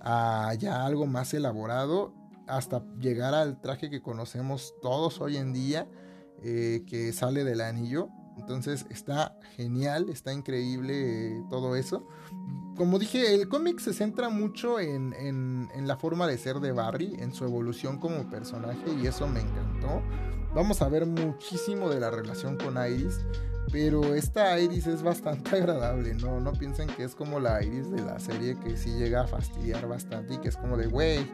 a 0.00 0.54
ya 0.56 0.86
algo 0.86 1.06
más 1.06 1.34
elaborado 1.34 2.14
hasta 2.48 2.82
llegar 2.98 3.34
al 3.34 3.60
traje 3.60 3.90
que 3.90 4.00
conocemos 4.00 4.74
todos 4.82 5.20
hoy 5.20 5.36
en 5.36 5.52
día, 5.52 5.88
eh, 6.42 6.84
que 6.86 7.12
sale 7.12 7.44
del 7.44 7.60
anillo. 7.60 8.08
Entonces 8.38 8.86
está 8.90 9.36
genial, 9.56 10.08
está 10.08 10.32
increíble 10.32 11.38
eh, 11.38 11.44
todo 11.50 11.76
eso. 11.76 12.06
Como 12.76 12.98
dije, 12.98 13.34
el 13.34 13.48
cómic 13.48 13.80
se 13.80 13.92
centra 13.92 14.28
mucho 14.28 14.78
en, 14.78 15.12
en, 15.12 15.88
la 15.88 15.96
forma 15.96 16.28
de 16.28 16.38
ser 16.38 16.60
de 16.60 16.70
Barry, 16.70 17.16
en 17.18 17.34
su 17.34 17.44
evolución 17.44 17.98
como 17.98 18.30
personaje 18.30 18.84
y 19.02 19.06
eso 19.06 19.26
me 19.26 19.40
encantó. 19.40 20.02
Vamos 20.54 20.80
a 20.82 20.88
ver 20.88 21.04
muchísimo 21.04 21.90
de 21.90 21.98
la 21.98 22.10
relación 22.10 22.56
con 22.56 22.76
Iris. 22.76 23.18
Pero 23.70 24.14
esta 24.14 24.58
Iris 24.58 24.86
es 24.86 25.02
bastante 25.02 25.50
agradable, 25.56 26.14
¿no? 26.14 26.40
No 26.40 26.52
piensen 26.52 26.88
que 26.88 27.04
es 27.04 27.14
como 27.14 27.40
la 27.40 27.62
Iris 27.62 27.90
de 27.90 28.02
la 28.02 28.18
serie 28.18 28.56
que 28.58 28.76
sí 28.76 28.90
llega 28.90 29.22
a 29.22 29.26
fastidiar 29.26 29.86
bastante 29.86 30.34
y 30.34 30.38
que 30.38 30.48
es 30.48 30.56
como 30.56 30.76
de, 30.76 30.86
güey, 30.86 31.26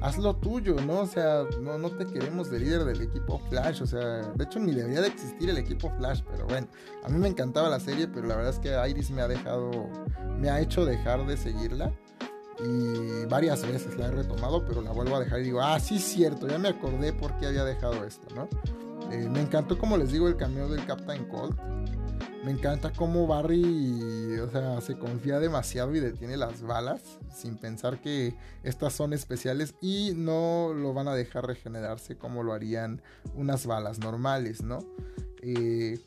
haz 0.00 0.18
lo 0.18 0.36
tuyo, 0.36 0.76
¿no? 0.80 1.00
O 1.00 1.06
sea, 1.06 1.44
no, 1.60 1.78
no 1.78 1.90
te 1.90 2.06
queremos 2.06 2.50
de 2.50 2.60
líder 2.60 2.84
del 2.84 3.00
equipo 3.02 3.38
Flash, 3.48 3.82
o 3.82 3.86
sea, 3.86 4.22
de 4.22 4.44
hecho 4.44 4.58
ni 4.58 4.72
debería 4.74 5.00
de 5.00 5.08
existir 5.08 5.48
el 5.48 5.58
equipo 5.58 5.90
Flash, 5.98 6.22
pero 6.30 6.46
bueno, 6.46 6.66
a 7.04 7.08
mí 7.08 7.18
me 7.18 7.28
encantaba 7.28 7.68
la 7.68 7.80
serie, 7.80 8.08
pero 8.08 8.26
la 8.26 8.36
verdad 8.36 8.52
es 8.52 8.58
que 8.58 8.90
Iris 8.90 9.10
me 9.10 9.22
ha 9.22 9.28
dejado, 9.28 9.70
me 10.38 10.50
ha 10.50 10.60
hecho 10.60 10.84
dejar 10.84 11.26
de 11.26 11.36
seguirla. 11.36 11.92
Y 12.58 13.26
varias 13.26 13.60
veces 13.70 13.98
la 13.98 14.06
he 14.06 14.10
retomado, 14.10 14.64
pero 14.64 14.80
la 14.80 14.90
vuelvo 14.90 15.16
a 15.16 15.20
dejar 15.20 15.40
y 15.40 15.44
digo, 15.44 15.60
ah, 15.60 15.78
sí, 15.78 15.98
cierto, 15.98 16.48
ya 16.48 16.56
me 16.58 16.68
acordé 16.68 17.12
por 17.12 17.36
qué 17.36 17.48
había 17.48 17.64
dejado 17.64 18.02
esto, 18.06 18.34
¿no? 18.34 18.48
Eh, 19.10 19.28
me 19.30 19.40
encantó, 19.40 19.78
como 19.78 19.96
les 19.96 20.12
digo, 20.12 20.28
el 20.28 20.36
cameo 20.36 20.68
del 20.68 20.84
Captain 20.86 21.24
Cold. 21.26 21.56
Me 22.44 22.52
encanta 22.52 22.92
cómo 22.92 23.26
Barry, 23.26 24.38
o 24.38 24.48
sea, 24.48 24.80
se 24.80 24.96
confía 24.96 25.40
demasiado 25.40 25.94
y 25.96 26.00
detiene 26.00 26.36
las 26.36 26.62
balas 26.62 27.18
sin 27.34 27.56
pensar 27.56 28.00
que 28.00 28.36
estas 28.62 28.92
son 28.92 29.12
especiales 29.12 29.74
y 29.80 30.12
no 30.14 30.72
lo 30.72 30.94
van 30.94 31.08
a 31.08 31.14
dejar 31.14 31.44
regenerarse 31.44 32.16
como 32.16 32.44
lo 32.44 32.52
harían 32.52 33.02
unas 33.34 33.66
balas 33.66 33.98
normales, 33.98 34.62
¿no? 34.62 34.78
Eh, 35.42 35.98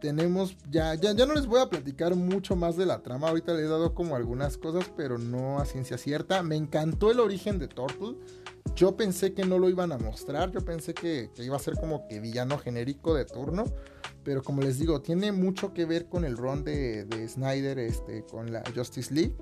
tenemos, 0.00 0.56
ya, 0.70 0.94
ya, 0.94 1.12
ya 1.12 1.26
no 1.26 1.34
les 1.34 1.46
voy 1.46 1.60
a 1.60 1.68
platicar 1.68 2.14
mucho 2.14 2.56
más 2.56 2.76
de 2.76 2.86
la 2.86 3.02
trama, 3.02 3.28
ahorita 3.28 3.54
les 3.54 3.64
he 3.64 3.68
dado 3.68 3.94
como 3.94 4.16
algunas 4.16 4.58
cosas, 4.58 4.90
pero 4.96 5.18
no 5.18 5.58
a 5.58 5.64
ciencia 5.64 5.98
cierta. 5.98 6.42
Me 6.42 6.56
encantó 6.56 7.10
el 7.10 7.20
origen 7.20 7.58
de 7.58 7.68
Tortle. 7.68 8.16
Yo 8.74 8.96
pensé 8.96 9.32
que 9.32 9.44
no 9.44 9.58
lo 9.58 9.70
iban 9.70 9.92
a 9.92 9.98
mostrar, 9.98 10.50
yo 10.50 10.60
pensé 10.60 10.92
que, 10.92 11.30
iba 11.38 11.56
a 11.56 11.60
ser 11.60 11.74
como 11.74 12.06
que 12.08 12.20
villano 12.20 12.58
genérico 12.58 13.14
de 13.14 13.24
turno, 13.24 13.64
pero 14.22 14.42
como 14.42 14.60
les 14.60 14.78
digo, 14.78 15.00
tiene 15.00 15.32
mucho 15.32 15.72
que 15.72 15.86
ver 15.86 16.08
con 16.08 16.24
el 16.24 16.36
run 16.36 16.62
de, 16.62 17.26
Snyder 17.28 17.78
este, 17.78 18.24
con 18.26 18.52
la 18.52 18.62
Justice 18.74 19.14
League. 19.14 19.34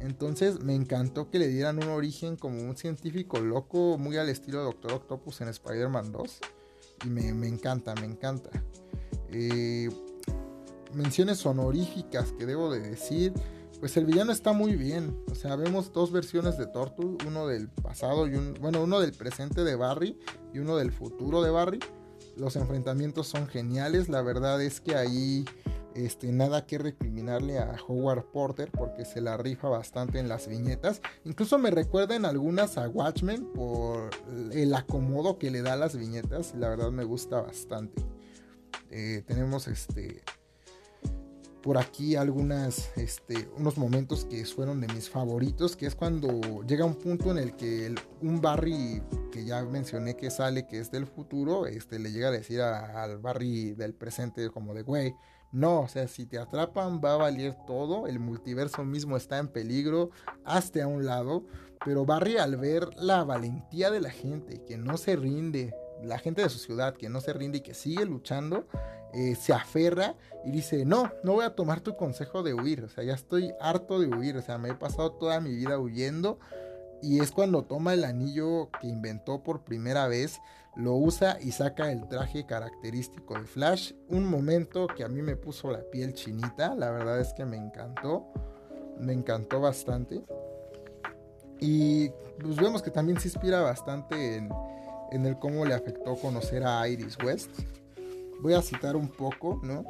Entonces 0.00 0.62
me 0.62 0.74
encantó 0.74 1.30
que 1.30 1.38
le 1.38 1.48
dieran 1.48 1.82
un 1.82 1.88
origen 1.90 2.36
como 2.36 2.62
un 2.62 2.76
científico 2.76 3.40
loco, 3.40 3.96
muy 3.96 4.16
al 4.16 4.28
estilo 4.28 4.58
de 4.58 4.64
Doctor 4.64 4.92
Octopus 4.92 5.40
en 5.40 5.48
Spider-Man 5.48 6.12
2. 6.12 6.40
Y 7.06 7.08
me, 7.08 7.48
encanta, 7.48 7.94
me 7.94 8.06
encanta. 8.06 8.50
Eh, 9.36 9.90
menciones 10.92 11.44
honoríficas 11.44 12.32
que 12.32 12.46
debo 12.46 12.72
de 12.72 12.80
decir. 12.80 13.32
Pues 13.80 13.96
el 13.96 14.06
villano 14.06 14.32
está 14.32 14.52
muy 14.52 14.76
bien. 14.76 15.18
O 15.30 15.34
sea, 15.34 15.56
vemos 15.56 15.92
dos 15.92 16.12
versiones 16.12 16.56
de 16.56 16.66
Tortul, 16.66 17.18
uno 17.26 17.46
del 17.46 17.68
pasado 17.68 18.26
y 18.26 18.36
bueno, 18.60 18.82
uno 18.82 19.00
del 19.00 19.12
presente 19.12 19.64
de 19.64 19.74
Barry 19.74 20.18
y 20.54 20.60
uno 20.60 20.76
del 20.76 20.92
futuro 20.92 21.42
de 21.42 21.50
Barry. 21.50 21.80
Los 22.36 22.56
enfrentamientos 22.56 23.26
son 23.26 23.46
geniales. 23.48 24.08
La 24.08 24.22
verdad 24.22 24.62
es 24.62 24.80
que 24.80 24.94
ahí 24.94 25.44
este, 25.94 26.32
nada 26.32 26.66
que 26.66 26.78
recriminarle 26.78 27.58
a 27.58 27.76
Howard 27.86 28.24
Porter 28.32 28.70
porque 28.70 29.04
se 29.04 29.20
la 29.20 29.36
rifa 29.36 29.68
bastante 29.68 30.18
en 30.18 30.28
las 30.28 30.48
viñetas. 30.48 31.02
Incluso 31.24 31.58
me 31.58 31.70
recuerdan 31.70 32.24
algunas 32.24 32.78
a 32.78 32.88
Watchmen 32.88 33.52
por 33.52 34.10
el 34.52 34.74
acomodo 34.74 35.38
que 35.38 35.50
le 35.50 35.62
da 35.62 35.74
a 35.74 35.76
las 35.76 35.96
viñetas. 35.96 36.54
La 36.54 36.68
verdad 36.68 36.90
me 36.90 37.04
gusta 37.04 37.40
bastante. 37.40 38.13
Eh, 38.90 39.22
tenemos 39.26 39.68
este 39.68 40.22
por 41.64 41.78
aquí 41.78 42.14
algunas, 42.14 42.94
este, 42.98 43.48
unos 43.56 43.78
momentos 43.78 44.26
que 44.26 44.44
fueron 44.44 44.82
de 44.82 44.88
mis 44.88 45.08
favoritos, 45.08 45.76
que 45.76 45.86
es 45.86 45.94
cuando 45.94 46.62
llega 46.66 46.84
un 46.84 46.94
punto 46.94 47.30
en 47.30 47.38
el 47.38 47.56
que 47.56 47.94
un 48.20 48.42
Barry 48.42 49.02
que 49.32 49.46
ya 49.46 49.64
mencioné 49.64 50.14
que 50.14 50.30
sale, 50.30 50.66
que 50.66 50.78
es 50.78 50.90
del 50.90 51.06
futuro, 51.06 51.66
este, 51.66 51.98
le 51.98 52.12
llega 52.12 52.28
a 52.28 52.32
decir 52.32 52.60
al 52.60 53.16
Barry 53.16 53.72
del 53.72 53.94
presente 53.94 54.50
como 54.50 54.74
de, 54.74 54.82
güey, 54.82 55.14
no, 55.52 55.80
o 55.80 55.88
sea, 55.88 56.06
si 56.06 56.26
te 56.26 56.36
atrapan 56.36 57.00
va 57.02 57.14
a 57.14 57.16
valer 57.16 57.56
todo, 57.66 58.08
el 58.08 58.18
multiverso 58.18 58.84
mismo 58.84 59.16
está 59.16 59.38
en 59.38 59.48
peligro, 59.48 60.10
hazte 60.44 60.82
a 60.82 60.86
un 60.86 61.06
lado, 61.06 61.46
Pero 61.82 62.04
Barry 62.04 62.36
al 62.36 62.56
ver 62.56 62.88
la 62.96 63.24
valentía 63.24 63.90
de 63.90 64.00
la 64.00 64.10
gente 64.10 64.62
que 64.66 64.76
no 64.76 64.98
se 64.98 65.16
rinde, 65.16 65.74
la 66.04 66.18
gente 66.18 66.42
de 66.42 66.48
su 66.48 66.58
ciudad 66.58 66.94
que 66.94 67.08
no 67.08 67.20
se 67.20 67.32
rinde 67.32 67.58
y 67.58 67.60
que 67.60 67.74
sigue 67.74 68.04
luchando, 68.04 68.66
eh, 69.12 69.36
se 69.36 69.52
aferra 69.52 70.16
y 70.44 70.50
dice, 70.50 70.84
no, 70.84 71.10
no 71.22 71.34
voy 71.34 71.44
a 71.44 71.54
tomar 71.54 71.80
tu 71.80 71.96
consejo 71.96 72.42
de 72.42 72.54
huir, 72.54 72.82
o 72.84 72.88
sea, 72.88 73.04
ya 73.04 73.14
estoy 73.14 73.54
harto 73.60 74.00
de 74.00 74.08
huir, 74.08 74.36
o 74.36 74.42
sea, 74.42 74.58
me 74.58 74.70
he 74.70 74.74
pasado 74.74 75.12
toda 75.12 75.40
mi 75.40 75.54
vida 75.54 75.78
huyendo 75.78 76.38
y 77.00 77.20
es 77.20 77.30
cuando 77.30 77.62
toma 77.62 77.94
el 77.94 78.04
anillo 78.04 78.70
que 78.80 78.88
inventó 78.88 79.42
por 79.42 79.62
primera 79.62 80.08
vez, 80.08 80.40
lo 80.74 80.94
usa 80.94 81.38
y 81.40 81.52
saca 81.52 81.92
el 81.92 82.08
traje 82.08 82.46
característico 82.46 83.34
de 83.34 83.46
Flash, 83.46 83.92
un 84.08 84.26
momento 84.26 84.86
que 84.88 85.04
a 85.04 85.08
mí 85.08 85.22
me 85.22 85.36
puso 85.36 85.70
la 85.70 85.82
piel 85.92 86.14
chinita, 86.14 86.74
la 86.74 86.90
verdad 86.90 87.20
es 87.20 87.32
que 87.34 87.44
me 87.44 87.56
encantó, 87.56 88.26
me 88.98 89.12
encantó 89.12 89.60
bastante. 89.60 90.24
Y 91.60 92.08
pues 92.40 92.56
vemos 92.56 92.82
que 92.82 92.90
también 92.90 93.20
se 93.20 93.28
inspira 93.28 93.60
bastante 93.60 94.36
en, 94.36 94.48
en 95.12 95.26
el 95.26 95.38
cómo 95.38 95.64
le 95.64 95.74
afectó 95.74 96.16
conocer 96.16 96.64
a 96.64 96.86
Iris 96.88 97.16
West 97.24 97.50
voy 98.44 98.52
a 98.52 98.60
citar 98.60 98.94
un 98.94 99.08
poco, 99.08 99.58
¿no? 99.62 99.86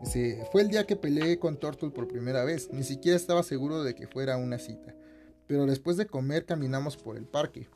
Dice, 0.00 0.42
fue 0.50 0.62
el 0.62 0.68
día 0.68 0.86
que 0.86 0.96
peleé 0.96 1.38
con 1.38 1.58
Tortul 1.58 1.92
por 1.92 2.08
primera 2.08 2.42
vez, 2.42 2.70
ni 2.72 2.82
siquiera 2.82 3.14
estaba 3.14 3.42
seguro 3.42 3.84
de 3.84 3.94
que 3.94 4.06
fuera 4.06 4.38
una 4.38 4.58
cita, 4.58 4.94
pero 5.46 5.66
después 5.66 5.98
de 5.98 6.06
comer 6.06 6.46
caminamos 6.46 6.96
por 6.96 7.18
el 7.18 7.26
parque. 7.26 7.68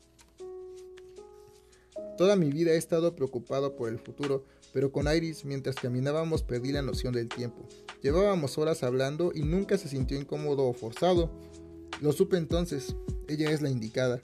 Toda 2.17 2.35
mi 2.35 2.49
vida 2.49 2.71
he 2.71 2.77
estado 2.77 3.15
preocupado 3.15 3.75
por 3.75 3.87
el 3.87 3.99
futuro, 3.99 4.45
pero 4.73 4.91
con 4.91 5.07
Iris 5.07 5.45
mientras 5.45 5.75
caminábamos 5.75 6.41
perdí 6.41 6.71
la 6.71 6.81
noción 6.81 7.13
del 7.13 7.29
tiempo. 7.29 7.67
Llevábamos 8.01 8.57
horas 8.57 8.81
hablando 8.81 9.31
y 9.33 9.43
nunca 9.43 9.77
se 9.77 9.89
sintió 9.89 10.19
incómodo 10.19 10.67
o 10.67 10.73
forzado. 10.73 11.31
Lo 12.01 12.13
supe 12.13 12.37
entonces, 12.37 12.95
ella 13.27 13.51
es 13.51 13.61
la 13.61 13.69
indicada. 13.69 14.19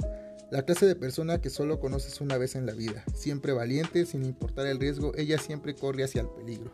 La 0.51 0.63
clase 0.63 0.85
de 0.85 0.95
persona 0.95 1.41
que 1.41 1.49
solo 1.49 1.79
conoces 1.79 2.21
una 2.21 2.37
vez 2.37 2.55
en 2.55 2.67
la 2.67 2.73
vida, 2.73 3.03
siempre 3.15 3.51
valiente, 3.51 4.05
sin 4.05 4.23
importar 4.23 4.67
el 4.67 4.79
riesgo, 4.79 5.11
ella 5.15 5.39
siempre 5.39 5.73
corre 5.73 6.03
hacia 6.03 6.21
el 6.21 6.29
peligro. 6.29 6.71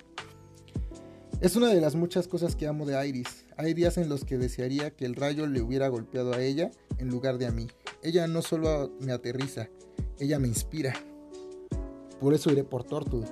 Es 1.40 1.56
una 1.56 1.70
de 1.74 1.80
las 1.80 1.96
muchas 1.96 2.28
cosas 2.28 2.56
que 2.56 2.68
amo 2.68 2.86
de 2.86 3.08
Iris. 3.08 3.46
Hay 3.58 3.74
días 3.74 3.98
en 3.98 4.10
los 4.10 4.25
que 4.25 4.38
desearía 4.38 4.92
que 4.92 5.06
el 5.06 5.16
rayo 5.16 5.48
le 5.48 5.62
hubiera 5.62 5.88
golpeado 5.88 6.34
a 6.34 6.42
ella 6.42 6.70
en 6.98 7.10
lugar 7.10 7.38
de 7.38 7.48
a 7.48 7.51
mí. 7.51 7.68
Ella 8.04 8.28
no 8.28 8.42
solo 8.42 8.92
me 9.00 9.13
aterriza, 9.13 9.70
ella 10.20 10.38
me 10.38 10.48
inspira. 10.48 10.94
Por 12.20 12.34
eso 12.34 12.51
iré 12.51 12.63
por 12.63 12.84
Tortuga. 12.84 13.28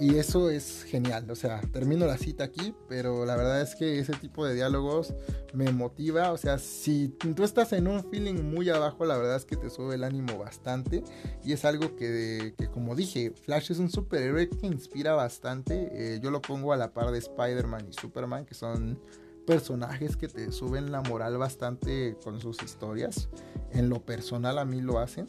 Y 0.00 0.16
eso 0.16 0.48
es 0.48 0.84
genial, 0.84 1.30
o 1.30 1.34
sea, 1.34 1.60
termino 1.60 2.06
la 2.06 2.16
cita 2.16 2.44
aquí, 2.44 2.74
pero 2.88 3.26
la 3.26 3.36
verdad 3.36 3.60
es 3.60 3.74
que 3.74 3.98
ese 3.98 4.14
tipo 4.14 4.46
de 4.46 4.54
diálogos 4.54 5.12
me 5.52 5.70
motiva, 5.72 6.32
o 6.32 6.38
sea, 6.38 6.56
si 6.56 7.08
tú 7.08 7.44
estás 7.44 7.74
en 7.74 7.86
un 7.86 8.02
feeling 8.10 8.42
muy 8.42 8.70
abajo, 8.70 9.04
la 9.04 9.18
verdad 9.18 9.36
es 9.36 9.44
que 9.44 9.56
te 9.56 9.68
sube 9.68 9.96
el 9.96 10.04
ánimo 10.04 10.38
bastante 10.38 11.04
y 11.44 11.52
es 11.52 11.66
algo 11.66 11.96
que, 11.96 12.54
como 12.72 12.96
dije, 12.96 13.34
Flash 13.44 13.72
es 13.72 13.78
un 13.78 13.90
superhéroe 13.90 14.48
que 14.48 14.66
inspira 14.66 15.12
bastante, 15.12 15.90
eh, 15.92 16.20
yo 16.22 16.30
lo 16.30 16.40
pongo 16.40 16.72
a 16.72 16.78
la 16.78 16.94
par 16.94 17.10
de 17.10 17.18
Spider-Man 17.18 17.88
y 17.90 17.92
Superman, 17.92 18.46
que 18.46 18.54
son 18.54 18.98
personajes 19.46 20.16
que 20.16 20.28
te 20.28 20.50
suben 20.50 20.92
la 20.92 21.02
moral 21.02 21.36
bastante 21.36 22.16
con 22.24 22.40
sus 22.40 22.62
historias, 22.62 23.28
en 23.70 23.90
lo 23.90 24.02
personal 24.02 24.58
a 24.58 24.64
mí 24.64 24.80
lo 24.80 24.98
hacen. 24.98 25.26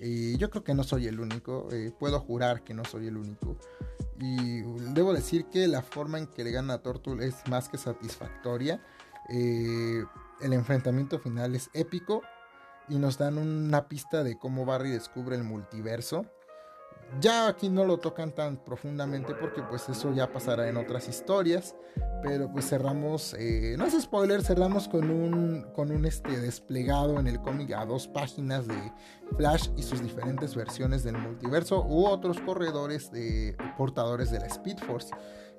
Y 0.00 0.38
yo 0.38 0.48
creo 0.48 0.64
que 0.64 0.74
no 0.74 0.82
soy 0.82 1.06
el 1.06 1.20
único, 1.20 1.68
eh, 1.70 1.92
puedo 1.98 2.18
jurar 2.20 2.64
que 2.64 2.72
no 2.72 2.84
soy 2.84 3.06
el 3.06 3.18
único. 3.18 3.56
Y 4.18 4.62
debo 4.92 5.12
decir 5.12 5.46
que 5.46 5.68
la 5.68 5.82
forma 5.82 6.18
en 6.18 6.26
que 6.26 6.42
le 6.42 6.50
gana 6.50 6.74
a 6.74 6.82
Tortul 6.82 7.22
es 7.22 7.36
más 7.48 7.68
que 7.68 7.76
satisfactoria. 7.76 8.82
Eh, 9.28 10.02
el 10.40 10.52
enfrentamiento 10.54 11.18
final 11.18 11.54
es 11.54 11.70
épico 11.74 12.22
y 12.88 12.96
nos 12.96 13.18
dan 13.18 13.38
una 13.38 13.88
pista 13.88 14.24
de 14.24 14.38
cómo 14.38 14.64
Barry 14.64 14.90
descubre 14.90 15.36
el 15.36 15.44
multiverso. 15.44 16.24
Ya 17.20 17.48
aquí 17.48 17.68
no 17.68 17.84
lo 17.84 17.98
tocan 17.98 18.32
tan 18.32 18.56
profundamente 18.56 19.34
porque 19.34 19.62
pues 19.62 19.88
eso 19.88 20.12
ya 20.14 20.32
pasará 20.32 20.68
en 20.68 20.76
otras 20.76 21.08
historias. 21.08 21.74
Pero 22.22 22.52
pues 22.52 22.68
cerramos, 22.68 23.34
eh, 23.34 23.74
no 23.78 23.86
es 23.86 24.00
spoiler, 24.00 24.42
cerramos 24.42 24.86
con 24.88 25.10
un, 25.10 25.66
con 25.74 25.90
un 25.90 26.04
este 26.04 26.38
desplegado 26.38 27.18
en 27.18 27.26
el 27.26 27.40
cómic 27.40 27.72
a 27.72 27.84
dos 27.86 28.06
páginas 28.06 28.68
de 28.68 28.92
Flash 29.36 29.70
y 29.76 29.82
sus 29.82 30.02
diferentes 30.02 30.54
versiones 30.54 31.02
del 31.02 31.16
multiverso 31.16 31.84
u 31.84 32.06
otros 32.06 32.38
corredores 32.40 33.10
de 33.10 33.56
portadores 33.76 34.30
de 34.30 34.40
la 34.40 34.46
Speed 34.46 34.78
Force. 34.78 35.10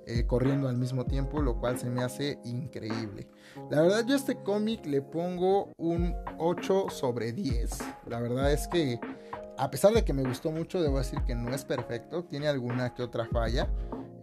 Eh, 0.07 0.25
corriendo 0.25 0.67
al 0.67 0.77
mismo 0.77 1.05
tiempo, 1.05 1.43
lo 1.43 1.59
cual 1.59 1.77
se 1.77 1.87
me 1.87 2.03
hace 2.03 2.39
increíble. 2.43 3.27
La 3.69 3.81
verdad 3.81 4.03
yo 4.05 4.15
a 4.15 4.17
este 4.17 4.41
cómic 4.41 4.83
le 4.87 5.03
pongo 5.03 5.71
un 5.77 6.15
8 6.39 6.87
sobre 6.89 7.33
10. 7.33 7.69
La 8.07 8.19
verdad 8.19 8.51
es 8.51 8.67
que 8.67 8.99
a 9.57 9.69
pesar 9.69 9.93
de 9.93 10.03
que 10.03 10.13
me 10.13 10.23
gustó 10.23 10.51
mucho, 10.51 10.81
debo 10.81 10.97
decir 10.97 11.19
que 11.25 11.35
no 11.35 11.53
es 11.53 11.65
perfecto, 11.65 12.23
tiene 12.23 12.47
alguna 12.47 12.93
que 12.93 13.03
otra 13.03 13.25
falla. 13.25 13.69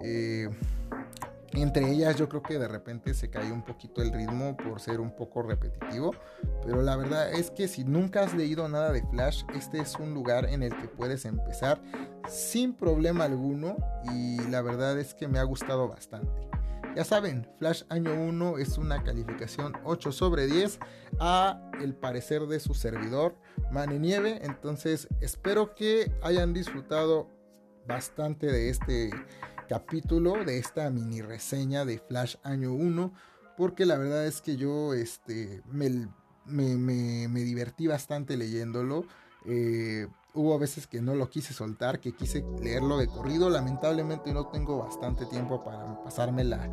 Eh, 0.02 0.48
entre 1.52 1.90
ellas 1.90 2.16
yo 2.16 2.28
creo 2.28 2.42
que 2.42 2.58
de 2.58 2.68
repente 2.68 3.14
se 3.14 3.30
cae 3.30 3.50
un 3.50 3.62
poquito 3.62 4.02
el 4.02 4.12
ritmo 4.12 4.56
por 4.56 4.80
ser 4.80 5.00
un 5.00 5.14
poco 5.14 5.42
repetitivo, 5.42 6.14
pero 6.62 6.82
la 6.82 6.96
verdad 6.96 7.32
es 7.32 7.50
que 7.50 7.68
si 7.68 7.84
nunca 7.84 8.22
has 8.22 8.34
leído 8.34 8.68
nada 8.68 8.92
de 8.92 9.02
Flash, 9.02 9.44
este 9.54 9.80
es 9.80 9.94
un 9.96 10.12
lugar 10.12 10.46
en 10.46 10.62
el 10.62 10.76
que 10.76 10.88
puedes 10.88 11.24
empezar 11.24 11.80
sin 12.28 12.74
problema 12.74 13.24
alguno 13.24 13.76
y 14.12 14.38
la 14.48 14.60
verdad 14.60 14.98
es 14.98 15.14
que 15.14 15.26
me 15.26 15.38
ha 15.38 15.44
gustado 15.44 15.88
bastante. 15.88 16.48
Ya 16.94 17.04
saben, 17.04 17.48
Flash 17.58 17.84
año 17.88 18.12
1 18.12 18.58
es 18.58 18.76
una 18.76 19.02
calificación 19.02 19.72
8 19.84 20.12
sobre 20.12 20.46
10 20.46 20.78
a 21.20 21.70
el 21.80 21.94
parecer 21.94 22.46
de 22.46 22.60
su 22.60 22.74
servidor, 22.74 23.36
Mane 23.70 23.98
Nieve. 23.98 24.40
Entonces 24.42 25.08
espero 25.20 25.74
que 25.74 26.12
hayan 26.22 26.52
disfrutado 26.52 27.28
bastante 27.86 28.46
de 28.46 28.70
este 28.70 29.10
capítulo, 29.68 30.44
de 30.44 30.58
esta 30.58 30.90
mini 30.90 31.20
reseña 31.20 31.84
de 31.84 31.98
Flash 31.98 32.36
año 32.42 32.72
1. 32.72 33.12
Porque 33.56 33.86
la 33.86 33.98
verdad 33.98 34.26
es 34.26 34.40
que 34.40 34.56
yo 34.56 34.94
este, 34.94 35.62
me, 35.66 36.08
me, 36.46 37.40
divertí 37.40 37.86
bastante 37.86 38.36
leyéndolo. 38.36 39.04
Eh, 39.46 40.06
hubo 40.34 40.58
veces 40.58 40.86
que 40.86 41.00
no 41.00 41.14
lo 41.14 41.28
quise 41.28 41.52
soltar, 41.52 41.98
que 42.00 42.12
quise 42.12 42.44
leerlo 42.62 42.98
de 42.98 43.08
corrido. 43.08 43.50
Lamentablemente 43.50 44.32
no 44.32 44.46
tengo 44.46 44.78
bastante 44.78 45.26
tiempo 45.26 45.64
para 45.64 46.02
pasármela 46.04 46.70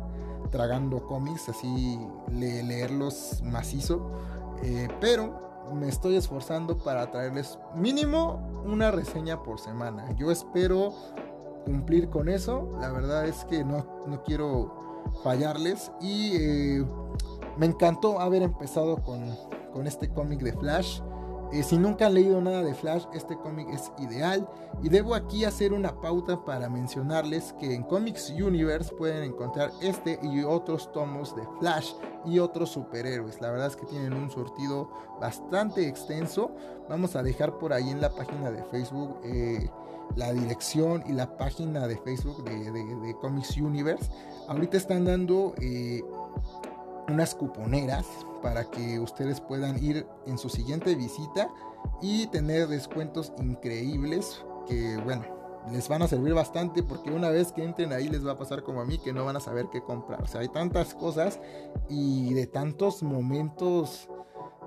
tragando 0.50 1.04
cómics, 1.06 1.48
así 1.48 1.98
leerlos 2.30 3.42
macizo. 3.42 4.12
Eh, 4.62 4.88
pero 5.00 5.46
me 5.74 5.88
estoy 5.88 6.16
esforzando 6.16 6.78
para 6.78 7.10
traerles 7.10 7.58
mínimo 7.74 8.62
una 8.64 8.90
reseña 8.90 9.42
por 9.42 9.58
semana. 9.58 10.12
Yo 10.16 10.30
espero 10.30 10.92
cumplir 11.64 12.08
con 12.08 12.28
eso. 12.28 12.70
La 12.80 12.90
verdad 12.90 13.26
es 13.26 13.44
que 13.44 13.64
no, 13.64 13.84
no 14.06 14.22
quiero 14.22 15.12
fallarles. 15.22 15.92
Y 16.00 16.36
eh, 16.36 16.84
me 17.56 17.66
encantó 17.66 18.20
haber 18.20 18.42
empezado 18.42 19.02
con, 19.02 19.36
con 19.72 19.86
este 19.86 20.08
cómic 20.08 20.40
de 20.40 20.52
Flash. 20.52 21.00
Eh, 21.52 21.62
si 21.62 21.78
nunca 21.78 22.06
han 22.06 22.14
leído 22.14 22.40
nada 22.40 22.62
de 22.62 22.74
Flash, 22.74 23.04
este 23.14 23.36
cómic 23.36 23.68
es 23.70 23.92
ideal. 23.98 24.48
Y 24.82 24.88
debo 24.88 25.14
aquí 25.14 25.44
hacer 25.44 25.72
una 25.72 26.00
pauta 26.00 26.44
para 26.44 26.68
mencionarles 26.68 27.54
que 27.58 27.74
en 27.74 27.82
Comics 27.82 28.30
Universe 28.30 28.94
pueden 28.94 29.22
encontrar 29.22 29.70
este 29.80 30.18
y 30.22 30.42
otros 30.42 30.92
tomos 30.92 31.34
de 31.36 31.42
Flash 31.60 31.92
y 32.24 32.38
otros 32.38 32.70
superhéroes. 32.70 33.40
La 33.40 33.50
verdad 33.50 33.68
es 33.68 33.76
que 33.76 33.86
tienen 33.86 34.12
un 34.12 34.30
surtido 34.30 34.90
bastante 35.20 35.86
extenso. 35.88 36.50
Vamos 36.88 37.16
a 37.16 37.22
dejar 37.22 37.58
por 37.58 37.72
ahí 37.72 37.90
en 37.90 38.00
la 38.00 38.10
página 38.10 38.50
de 38.50 38.62
Facebook 38.64 39.18
eh, 39.24 39.70
la 40.14 40.32
dirección 40.32 41.02
y 41.06 41.12
la 41.12 41.36
página 41.36 41.86
de 41.86 41.96
Facebook 41.96 42.44
de, 42.44 43.16
Comics 43.20 43.56
Universe. 43.56 44.10
Ahorita 44.48 44.76
están 44.76 45.04
dando... 45.04 45.54
Eh, 45.60 46.02
unas 47.08 47.34
cuponeras 47.34 48.06
para 48.42 48.64
que 48.70 48.98
ustedes 49.00 49.40
puedan 49.40 49.82
ir 49.82 50.06
en 50.26 50.38
su 50.38 50.48
siguiente 50.48 50.94
visita 50.94 51.48
y 52.00 52.26
tener 52.28 52.68
descuentos 52.68 53.32
increíbles 53.38 54.44
que 54.68 54.96
bueno 55.04 55.24
les 55.70 55.88
van 55.88 56.02
a 56.02 56.08
servir 56.08 56.34
bastante 56.34 56.82
porque 56.82 57.10
una 57.10 57.28
vez 57.28 57.52
que 57.52 57.64
entren 57.64 57.92
ahí 57.92 58.08
les 58.08 58.24
va 58.26 58.32
a 58.32 58.38
pasar 58.38 58.62
como 58.62 58.80
a 58.80 58.84
mí 58.84 58.98
que 58.98 59.12
no 59.12 59.24
van 59.24 59.36
a 59.36 59.40
saber 59.40 59.66
qué 59.72 59.82
comprar. 59.82 60.22
O 60.22 60.26
sea 60.26 60.40
hay 60.40 60.48
tantas 60.48 60.94
cosas 60.94 61.40
y 61.88 62.34
de 62.34 62.46
tantos 62.46 63.02
momentos 63.02 64.08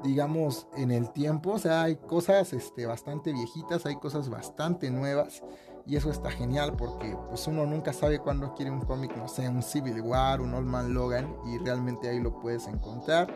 digamos 0.03 0.67
en 0.77 0.91
el 0.91 1.11
tiempo 1.11 1.51
o 1.51 1.59
sea 1.59 1.83
hay 1.83 1.97
cosas 1.97 2.53
este 2.53 2.85
bastante 2.85 3.33
viejitas 3.33 3.85
hay 3.85 3.95
cosas 3.97 4.29
bastante 4.29 4.89
nuevas 4.89 5.43
y 5.89 5.95
eso 5.95 6.11
está 6.11 6.29
genial 6.29 6.73
porque 6.77 7.17
pues 7.29 7.47
uno 7.47 7.65
nunca 7.65 7.93
sabe 7.93 8.19
cuándo 8.19 8.53
quiere 8.53 8.69
un 8.69 8.81
cómic, 8.81 9.15
no 9.17 9.27
sé, 9.27 9.49
un 9.49 9.63
Civil 9.63 10.01
War, 10.01 10.39
un 10.39 10.53
Old 10.53 10.67
Man 10.67 10.93
Logan 10.93 11.35
y 11.47 11.57
realmente 11.57 12.07
ahí 12.07 12.19
lo 12.19 12.39
puedes 12.39 12.67
encontrar. 12.67 13.27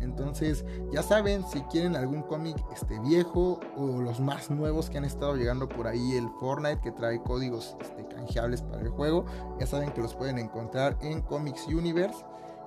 Entonces, 0.00 0.64
ya 0.92 1.02
saben, 1.02 1.44
si 1.48 1.62
quieren 1.62 1.96
algún 1.96 2.22
cómic 2.22 2.56
este, 2.72 3.00
viejo 3.00 3.58
o 3.76 4.00
los 4.00 4.20
más 4.20 4.50
nuevos 4.50 4.88
que 4.88 4.98
han 4.98 5.04
estado 5.04 5.34
llegando 5.34 5.68
por 5.68 5.88
ahí, 5.88 6.16
el 6.16 6.28
Fortnite 6.38 6.80
que 6.80 6.92
trae 6.92 7.20
códigos 7.22 7.76
este, 7.80 8.06
canjeables 8.06 8.62
para 8.62 8.82
el 8.82 8.90
juego, 8.90 9.24
ya 9.58 9.66
saben 9.66 9.90
que 9.90 10.00
los 10.00 10.14
pueden 10.14 10.38
encontrar 10.38 10.96
en 11.00 11.22
Comics 11.22 11.66
Universe. 11.66 12.24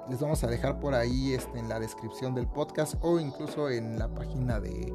Les 0.10 0.20
vamos 0.20 0.44
a 0.44 0.48
dejar 0.48 0.80
por 0.80 0.94
ahí 0.94 1.34
este, 1.34 1.60
en 1.60 1.70
la 1.70 1.80
descripción 1.80 2.34
del 2.34 2.48
podcast 2.48 2.96
o 3.02 3.20
incluso 3.20 3.70
en 3.70 4.00
la 4.00 4.08
página 4.14 4.60
de, 4.60 4.94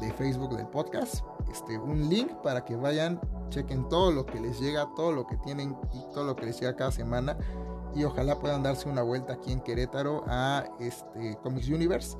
de 0.00 0.12
Facebook 0.14 0.56
del 0.56 0.66
podcast 0.66 1.24
este, 1.50 1.78
un 1.78 2.08
link 2.08 2.32
para 2.42 2.64
que 2.64 2.74
vayan, 2.76 3.20
chequen 3.50 3.88
todo 3.88 4.10
lo 4.10 4.26
que 4.26 4.40
les 4.40 4.58
llega, 4.58 4.88
todo 4.96 5.12
lo 5.12 5.26
que 5.26 5.36
tienen 5.36 5.76
y 5.92 6.00
todo 6.12 6.24
lo 6.24 6.34
que 6.34 6.46
les 6.46 6.58
llega 6.58 6.74
cada 6.74 6.90
semana 6.90 7.36
y 7.94 8.04
ojalá 8.04 8.38
puedan 8.40 8.62
darse 8.62 8.88
una 8.88 9.02
vuelta 9.02 9.34
aquí 9.34 9.52
en 9.52 9.60
Querétaro 9.60 10.24
a 10.26 10.64
este 10.80 11.38
Comics 11.42 11.68
Universe. 11.68 12.16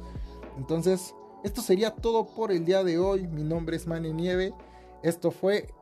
Entonces, 0.56 1.14
esto 1.42 1.62
sería 1.62 1.90
todo 1.90 2.26
por 2.26 2.52
el 2.52 2.64
día 2.64 2.84
de 2.84 2.98
hoy. 2.98 3.26
Mi 3.26 3.42
nombre 3.42 3.76
es 3.76 3.86
Mane 3.86 4.12
Nieve. 4.12 4.54
Esto 5.02 5.30
fue 5.30 5.74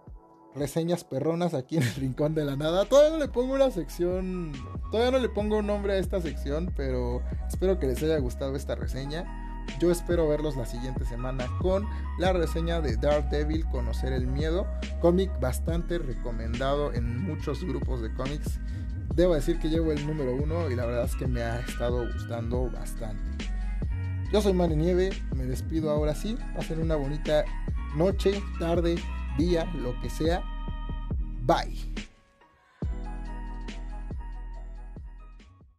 reseñas 0.54 1.04
perronas 1.04 1.54
aquí 1.54 1.76
en 1.76 1.82
el 1.82 1.94
Rincón 1.94 2.34
de 2.34 2.44
la 2.44 2.56
Nada. 2.56 2.84
Todavía 2.84 3.10
no 3.10 3.18
le 3.18 3.28
pongo 3.28 3.54
una 3.54 3.70
sección, 3.70 4.52
todavía 4.90 5.10
no 5.10 5.18
le 5.18 5.28
pongo 5.28 5.58
un 5.58 5.66
nombre 5.66 5.94
a 5.94 5.98
esta 5.98 6.20
sección, 6.20 6.72
pero 6.76 7.22
espero 7.48 7.78
que 7.78 7.86
les 7.86 8.02
haya 8.02 8.18
gustado 8.18 8.56
esta 8.56 8.74
reseña. 8.74 9.24
Yo 9.78 9.90
espero 9.90 10.28
verlos 10.28 10.56
la 10.56 10.66
siguiente 10.66 11.04
semana 11.04 11.46
con 11.60 11.86
la 12.18 12.32
reseña 12.32 12.80
de 12.80 12.96
Devil 12.96 13.64
Conocer 13.70 14.12
el 14.12 14.26
Miedo, 14.26 14.66
cómic 15.00 15.30
bastante 15.40 15.98
recomendado 15.98 16.92
en 16.92 17.22
muchos 17.22 17.64
grupos 17.64 18.02
de 18.02 18.12
cómics. 18.12 18.60
Debo 19.14 19.34
decir 19.34 19.58
que 19.58 19.68
llevo 19.68 19.92
el 19.92 20.06
número 20.06 20.34
uno 20.34 20.70
y 20.70 20.74
la 20.74 20.86
verdad 20.86 21.04
es 21.04 21.16
que 21.16 21.26
me 21.26 21.42
ha 21.42 21.60
estado 21.60 22.06
gustando 22.12 22.70
bastante. 22.70 23.44
Yo 24.32 24.40
soy 24.40 24.54
Mane 24.54 24.76
Nieve, 24.76 25.10
me 25.36 25.44
despido 25.44 25.90
ahora 25.90 26.14
sí. 26.14 26.38
Pasen 26.56 26.80
una 26.80 26.96
bonita 26.96 27.44
noche, 27.94 28.42
tarde, 28.58 28.96
día, 29.36 29.64
lo 29.74 29.98
que 30.00 30.10
sea. 30.10 30.42
Bye. 31.42 32.11